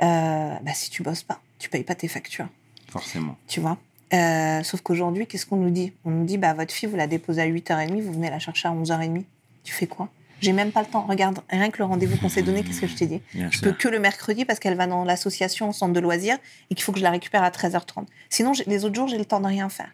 [0.02, 2.48] Euh, bah, si tu bosses pas, tu payes pas tes factures,
[2.90, 3.36] Forcément.
[3.48, 3.78] tu vois?
[4.14, 5.94] Euh, sauf qu'aujourd'hui, qu'est-ce qu'on nous dit?
[6.06, 8.68] On nous dit, bah, votre fille, vous la déposez à 8h30, vous venez la chercher
[8.68, 9.24] à 11h30.
[9.64, 10.10] Tu fais quoi?
[10.42, 11.06] J'ai même pas le temps.
[11.08, 13.22] Regarde, rien que le rendez-vous qu'on s'est donné, qu'est-ce que je t'ai dit?
[13.34, 13.68] Bien Je sûr.
[13.68, 16.38] peux que le mercredi parce qu'elle va dans l'association au centre de loisirs
[16.70, 18.06] et qu'il faut que je la récupère à 13h30.
[18.30, 19.92] Sinon, les autres jours, j'ai le temps de rien faire.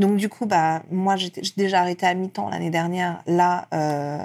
[0.00, 3.22] Donc, du coup, bah, moi, j'ai déjà arrêté à mi-temps l'année dernière.
[3.26, 4.18] Là, euh,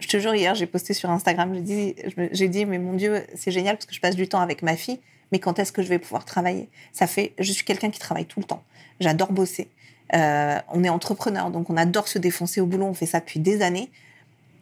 [0.00, 3.50] je te jure, hier, j'ai posté sur Instagram, j'ai dit, dit, mais mon Dieu, c'est
[3.50, 4.98] génial parce que je passe du temps avec ma fille,
[5.32, 6.68] mais quand est-ce que je vais pouvoir travailler?
[6.92, 8.62] Ça fait, je suis quelqu'un qui travaille tout le temps.
[9.00, 9.68] J'adore bosser.
[10.14, 12.86] Euh, on est entrepreneur, donc on adore se défoncer au boulot.
[12.86, 13.90] On fait ça depuis des années.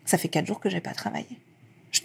[0.05, 1.27] Ça fait quatre jours que j'ai pas travaillé.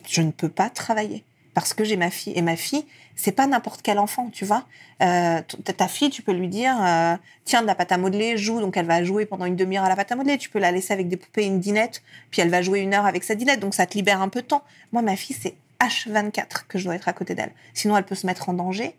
[0.08, 2.34] Je, ne peux pas travailler parce que j'ai ma fille.
[2.36, 4.65] Et ma fille, c'est pas n'importe quel enfant, tu vois.
[5.02, 5.41] Euh,
[5.76, 8.62] ta fille, tu peux lui dire, euh, tiens, de la pâte à modeler, joue.
[8.62, 10.38] Donc elle va jouer pendant une demi-heure à la pâte à modeler.
[10.38, 12.93] Tu peux la laisser avec des poupées et une dinette, puis elle va jouer une
[12.93, 13.60] heure avec sa dinette.
[13.60, 14.63] Donc ça te libère un peu de temps.
[14.91, 17.52] Moi, ma fille, c'est H24 que je dois être à côté d'elle.
[17.74, 18.96] Sinon, elle peut se mettre en danger.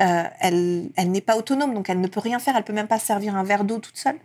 [0.00, 2.56] Euh, elle, elle n'est pas autonome, donc elle ne peut rien faire.
[2.56, 4.18] Elle peut même pas se servir un verre d'eau toute seule.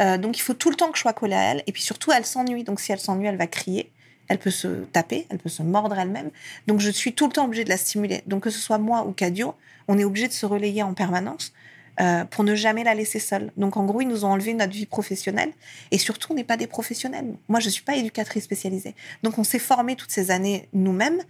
[0.00, 1.62] Euh, donc il faut tout le temps que je sois collée à elle.
[1.66, 2.64] Et puis surtout, elle s'ennuie.
[2.64, 3.90] Donc si elle s'ennuie, elle va crier.
[4.28, 6.30] Elle peut se taper, elle peut se mordre elle-même.
[6.66, 8.22] Donc je suis tout le temps obligée de la stimuler.
[8.26, 9.54] Donc que ce soit moi ou Cadio,
[9.88, 11.52] on est obligé de se relayer en permanence
[12.00, 13.52] euh, pour ne jamais la laisser seule.
[13.56, 15.50] Donc en gros, ils nous ont enlevé notre vie professionnelle
[15.90, 17.34] et surtout, on n'est pas des professionnels.
[17.48, 18.94] Moi, je suis pas éducatrice spécialisée.
[19.22, 21.20] Donc on s'est formé toutes ces années nous-mêmes.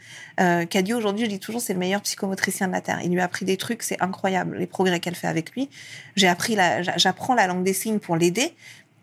[0.40, 3.00] Euh, Cadio, aujourd'hui, je dis toujours, c'est le meilleur psychomotricien de la Terre.
[3.02, 5.70] Il lui a appris des trucs, c'est incroyable, les progrès qu'elle fait avec lui.
[6.16, 8.54] J'ai appris la, j'a- j'apprends la langue des signes pour l'aider.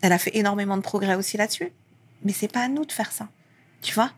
[0.02, 1.72] Elle a fait énormément de progrès aussi là-dessus.
[2.24, 3.28] Mais c'est pas à nous de faire ça.
[3.82, 4.10] Tu vois?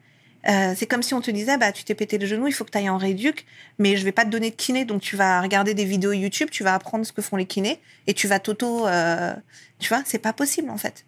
[0.49, 2.65] Euh, c'est comme si on te disait, bah, tu t'es pété le genou, il faut
[2.65, 3.45] que tu ailles en réduc,
[3.79, 6.49] mais je vais pas te donner de kiné, donc tu vas regarder des vidéos YouTube,
[6.51, 9.35] tu vas apprendre ce que font les kinés, et tu vas t'auto, euh,
[9.79, 11.05] tu vois, c'est pas possible en fait.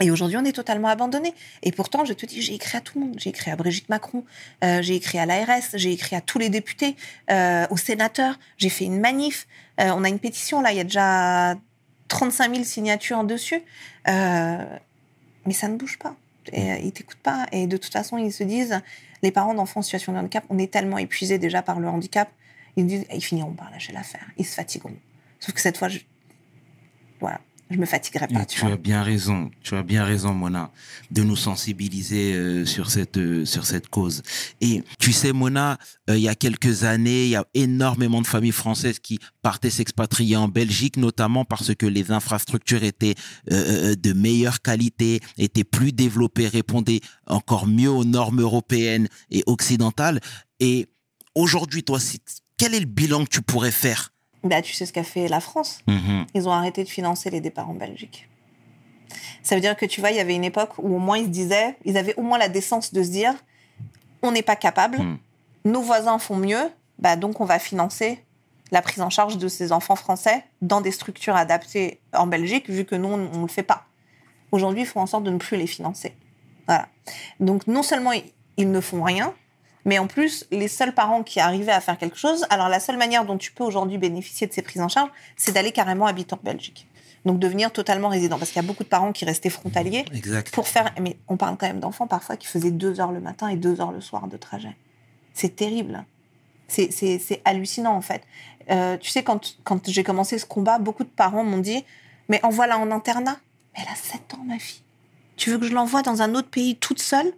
[0.00, 1.34] Et aujourd'hui, on est totalement abandonné.
[1.62, 3.14] Et pourtant, je te dis, j'ai écrit à tout le monde.
[3.18, 4.24] J'ai écrit à Brigitte Macron,
[4.64, 6.96] euh, j'ai écrit à l'ARS, j'ai écrit à tous les députés,
[7.30, 9.46] euh, aux sénateurs, j'ai fait une manif.
[9.80, 11.56] Euh, on a une pétition, là, il y a déjà
[12.08, 13.62] 35 000 signatures dessus.
[14.08, 14.64] Euh,
[15.46, 16.16] mais ça ne bouge pas.
[16.54, 17.46] Euh, ils t'écoutent pas.
[17.52, 18.80] Et de toute façon, ils se disent,
[19.22, 22.30] les parents d'enfants en situation de handicap, on est tellement épuisés déjà par le handicap,
[22.76, 24.26] ils disent, ils finiront par lâcher l'affaire.
[24.38, 24.96] Ils se fatigueront.
[25.40, 25.98] Sauf que cette fois, je,
[27.20, 27.40] voilà,
[27.72, 28.42] je me fatiguerai pas.
[28.42, 30.70] Et tu as bien raison, tu as bien raison, Mona,
[31.10, 34.22] de nous sensibiliser euh, sur cette euh, sur cette cause.
[34.60, 35.78] Et tu sais, Mona,
[36.10, 39.70] euh, il y a quelques années, il y a énormément de familles françaises qui partaient
[39.70, 43.14] s'expatrier en Belgique, notamment parce que les infrastructures étaient
[43.48, 50.20] de meilleure qualité, étaient plus développées, répondaient encore mieux aux normes européennes et occidentales.
[50.60, 50.86] Et
[51.34, 51.98] aujourd'hui, toi,
[52.56, 54.12] quel est le bilan que tu pourrais faire
[54.44, 55.80] Bah, tu sais ce qu'a fait la France.
[55.86, 56.26] Mhm.
[56.34, 58.28] Ils ont arrêté de financer les départs en Belgique.
[59.42, 61.24] Ça veut dire que tu vois, il y avait une époque où au moins ils
[61.24, 63.34] se disaient, ils avaient au moins la décence de se dire,
[64.22, 65.18] on n'est pas capable, Mm.
[65.64, 68.24] nos voisins font mieux, bah donc on va financer
[68.70, 72.84] la prise en charge de ces enfants français dans des structures adaptées en Belgique, vu
[72.84, 73.84] que nous, on ne le fait pas.
[74.50, 76.14] Aujourd'hui, il faut en sorte de ne plus les financer.
[76.66, 76.88] Voilà.
[77.40, 78.24] Donc, non seulement ils-
[78.56, 79.34] ils ne font rien,
[79.84, 82.96] mais en plus, les seuls parents qui arrivaient à faire quelque chose, alors la seule
[82.98, 86.34] manière dont tu peux aujourd'hui bénéficier de ces prises en charge, c'est d'aller carrément habiter
[86.34, 86.86] en Belgique.
[87.24, 88.36] Donc, devenir totalement résident.
[88.38, 90.50] Parce qu'il y a beaucoup de parents qui restaient frontaliers Exact.
[90.52, 90.92] pour faire.
[91.00, 93.80] Mais on parle quand même d'enfants parfois qui faisaient deux heures le matin et deux
[93.80, 94.76] heures le soir de trajet.
[95.32, 96.04] C'est terrible.
[96.68, 98.22] C'est- hallucinant, en fait.
[98.70, 101.84] Euh, tu sais, quand, quand j'ai commencé ce combat, beaucoup de parents m'ont dit
[102.28, 103.36] Mais envoie-la en internat.
[103.76, 104.82] Mais elle a 7 ans, ma fille.
[105.36, 107.32] Tu veux que je l'envoie dans un autre pays toute seule,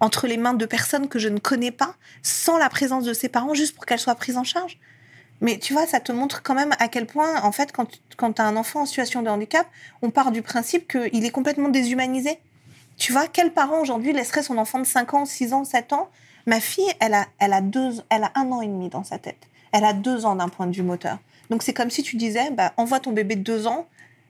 [0.00, 3.28] entre les mains de personnes que je ne connais pas, sans la présence de ses
[3.28, 4.78] parents, juste pour qu'elle soit prise en charge
[5.40, 8.34] mais tu vois, ça te montre quand même à quel point, en fait, quand, quand
[8.34, 9.66] tu as un enfant en situation de handicap,
[10.02, 12.38] on part du principe qu'il est complètement déshumanisé.
[12.96, 16.08] Tu vois, quel parent aujourd'hui laisserait son enfant de 5 ans, 6 ans, 7 ans?
[16.46, 19.18] Ma fille, elle a, elle, a deux, elle a un an et demi dans sa
[19.18, 19.46] tête.
[19.70, 21.18] Elle a deux ans d'un point de vue moteur.
[21.50, 23.86] Donc c'est comme si tu disais, bah, envoie ton bébé de deux ans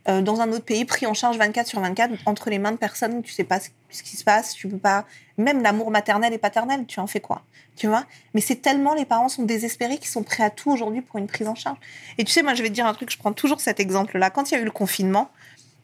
[0.09, 2.77] euh, dans un autre pays, pris en charge 24 sur 24, entre les mains de
[2.77, 5.05] personnes, tu sais pas ce, qui se passe, tu peux pas...
[5.37, 7.42] Même l'amour maternel et paternel, tu en fais quoi
[7.77, 8.05] Tu vois?
[8.33, 11.27] Mais c'est tellement, les parents sont désespérés qu'ils sont prêts à tout aujourd'hui pour une
[11.27, 11.79] prise en charge.
[12.16, 14.31] Et tu sais, moi je vais te dire un truc, je prends toujours cet exemple-là.
[14.31, 15.31] Quand il y a eu le confinement,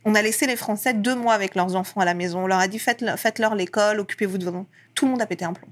[0.04, 2.44] on a laissé les Français deux mois avec leurs enfants à la maison.
[2.44, 4.66] On leur a dit faites-leur faites l'école, occupez-vous de vos.
[4.94, 5.68] Tout le monde a pété un plomb.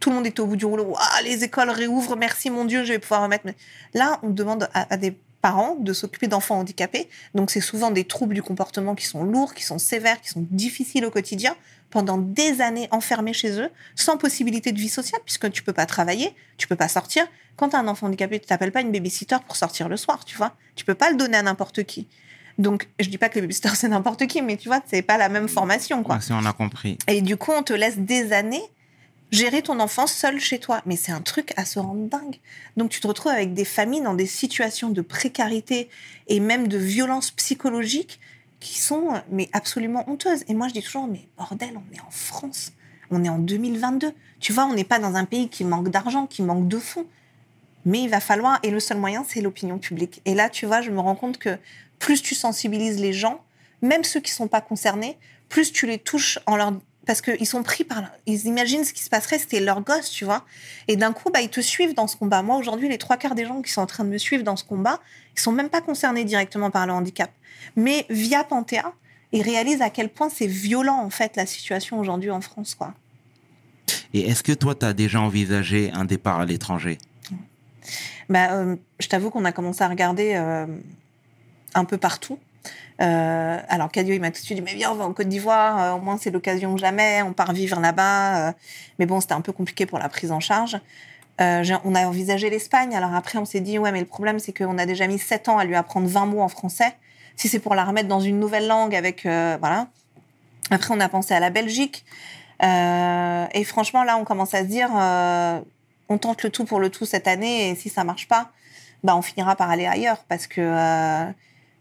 [0.00, 0.94] Tout le monde était au bout du rouleau.
[0.98, 3.46] Ah, les écoles réouvrent, merci mon Dieu, je vais pouvoir remettre.
[3.94, 7.08] Là, on demande à des parents de s'occuper d'enfants handicapés.
[7.34, 10.46] Donc, c'est souvent des troubles du comportement qui sont lourds, qui sont sévères, qui sont
[10.50, 11.54] difficiles au quotidien,
[11.90, 15.84] pendant des années enfermés chez eux, sans possibilité de vie sociale, puisque tu peux pas
[15.84, 17.26] travailler, tu peux pas sortir.
[17.56, 20.24] Quand tu as un enfant handicapé, tu t'appelles pas une babysitter pour sortir le soir,
[20.24, 20.54] tu vois.
[20.74, 22.08] Tu peux pas le donner à n'importe qui.
[22.58, 25.18] Donc, je dis pas que les babysitters, c'est n'importe qui, mais tu vois, c'est pas
[25.18, 26.16] la même formation, quoi.
[26.16, 26.98] Ouais, si on a compris.
[27.08, 28.62] Et du coup, on te laisse des années
[29.32, 30.82] gérer ton enfant seul chez toi.
[30.86, 32.36] Mais c'est un truc à se rendre dingue.
[32.76, 35.88] Donc, tu te retrouves avec des familles dans des situations de précarité
[36.28, 38.20] et même de violence psychologique
[38.60, 40.44] qui sont mais absolument honteuses.
[40.46, 42.72] Et moi, je dis toujours, mais bordel, on est en France.
[43.10, 44.12] On est en 2022.
[44.38, 47.06] Tu vois, on n'est pas dans un pays qui manque d'argent, qui manque de fonds.
[47.84, 50.22] Mais il va falloir, et le seul moyen, c'est l'opinion publique.
[50.24, 51.58] Et là, tu vois, je me rends compte que
[51.98, 53.42] plus tu sensibilises les gens,
[53.80, 55.18] même ceux qui sont pas concernés,
[55.48, 56.72] plus tu les touches en leur
[57.06, 60.24] parce qu'ils sont pris par ils imaginent ce qui se passerait c'était leur gosse tu
[60.24, 60.44] vois.
[60.88, 62.42] Et d'un coup bah ils te suivent dans ce combat.
[62.42, 64.56] Moi aujourd'hui les trois quarts des gens qui sont en train de me suivre dans
[64.56, 65.00] ce combat
[65.36, 67.30] ils sont même pas concernés directement par le handicap.
[67.76, 68.92] Mais via Panthéa
[69.32, 72.94] ils réalisent à quel point c'est violent en fait la situation aujourd'hui en France quoi.
[74.14, 76.98] Et est-ce que toi, tu as déjà envisagé un départ à l'étranger?
[78.28, 80.66] Bah, euh, je t'avoue qu'on a commencé à regarder euh,
[81.74, 82.38] un peu partout.
[83.00, 85.28] Euh, alors, Cadio, il m'a tout de suite dit, mais viens, on va en Côte
[85.28, 88.48] d'Ivoire, euh, au moins c'est l'occasion jamais, on part vivre là-bas.
[88.48, 88.52] euh.
[88.98, 90.78] mais bon, c'était un peu compliqué pour la prise en charge.
[91.38, 94.78] On a envisagé l'Espagne, alors après on s'est dit, ouais, mais le problème c'est qu'on
[94.78, 96.94] a déjà mis 7 ans à lui apprendre 20 mots en français.
[97.34, 99.22] Si c'est pour la remettre dans une nouvelle langue avec...
[99.24, 99.88] voilà.
[100.70, 102.04] Après, on a pensé à la Belgique.
[102.62, 104.90] Et franchement, là, on commence à se dire,
[106.08, 108.52] on tente le tout pour le tout cette année, et si ça marche pas,
[109.02, 110.60] bah, on finira par aller ailleurs, parce que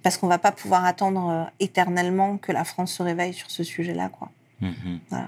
[0.04, 3.64] parce qu'on va pas pouvoir attendre euh, éternellement que la France se réveille sur ce
[3.64, 4.30] sujet-là, quoi.
[4.62, 5.00] Mhm.
[5.10, 5.28] Voilà.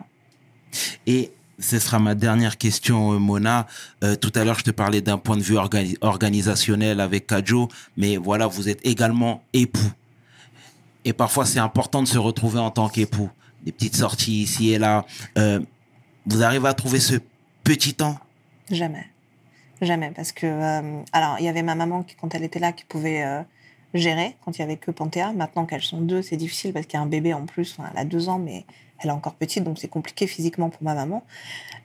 [1.06, 3.68] Et ce sera ma dernière question, euh, Mona.
[4.04, 7.68] Euh, tout à l'heure, je te parlais d'un point de vue organi- organisationnel avec Kadjo,
[7.98, 9.92] mais voilà, vous êtes également époux.
[11.06, 13.30] Et parfois, c'est important de se retrouver en tant qu'époux.
[13.64, 15.06] Des petites sorties ici et là.
[15.38, 15.60] Euh,
[16.26, 17.16] vous arrivez à trouver ce
[17.64, 18.18] petit temps?
[18.72, 19.06] Jamais,
[19.82, 22.72] jamais, parce que euh, alors il y avait ma maman qui, quand elle était là,
[22.72, 23.42] qui pouvait euh,
[23.94, 25.34] gérer quand il y avait que Panthéa.
[25.34, 27.78] Maintenant qu'elles sont deux, c'est difficile parce qu'il y a un bébé en plus.
[27.92, 28.66] Elle a deux ans, mais
[29.00, 31.24] elle est encore petite, donc c'est compliqué physiquement pour ma maman.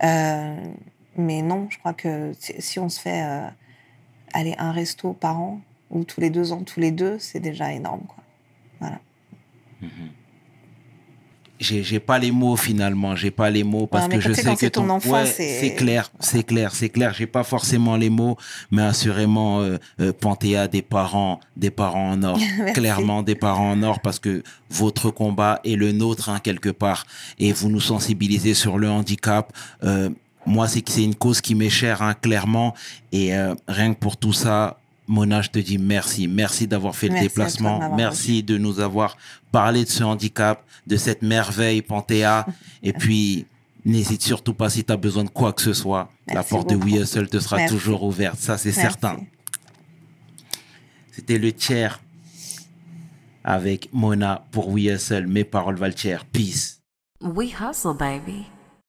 [0.04, 0.56] Euh,
[1.16, 3.48] mais non, je crois que si, on se fait euh,
[4.32, 7.72] aller un resto par an ou tous les deux ans, tous les deux, c'est déjà
[7.72, 8.90] énorme, quoi.
[9.80, 9.88] j'ai
[11.60, 13.16] j'ai pas les mots finalement.
[13.16, 16.10] J'ai pas les mots parce Ouais, que je sais, que ton enfant, ouais, c'est- clair
[16.20, 17.12] c'est clair c'est clair.
[17.14, 18.36] J'ai pas forcément les mots
[18.70, 22.38] mais assurément euh, euh, Panthéa des parents des parents en or.
[22.74, 27.06] Clairement des parents en or parce que votre combat est le nôtre hein, quelque part.
[27.38, 29.52] Et vous nous sensibilisez sur le handicap.
[29.84, 30.10] Euh,
[30.46, 32.74] moi c'est que c'est une cause qui m'est chère hein, clairement.
[33.12, 36.28] Et euh, rien que pour tout ça Mona, je te dis merci.
[36.28, 37.96] Merci d'avoir fait Merci le de déplacement.
[37.96, 39.16] Merci de nous avoir
[39.50, 42.46] parlé de ce handicap, de cette merveille Panthéa.
[42.82, 43.46] Et puis,
[43.84, 46.10] n'hésite surtout pas si tu as besoin de quoi que ce soit.
[46.26, 46.90] la porte de beaucoup.
[46.92, 47.74] We Hustle te sera Merci.
[47.74, 48.38] toujours ouverte.
[48.38, 49.16] Ça, c'est certain.
[51.10, 52.00] C'était le tiers
[53.42, 55.26] avec Mona pour We Hustle.
[55.26, 56.24] Mes paroles valent cher.
[56.26, 56.80] Peace.
[57.20, 58.46] We hustle, baby.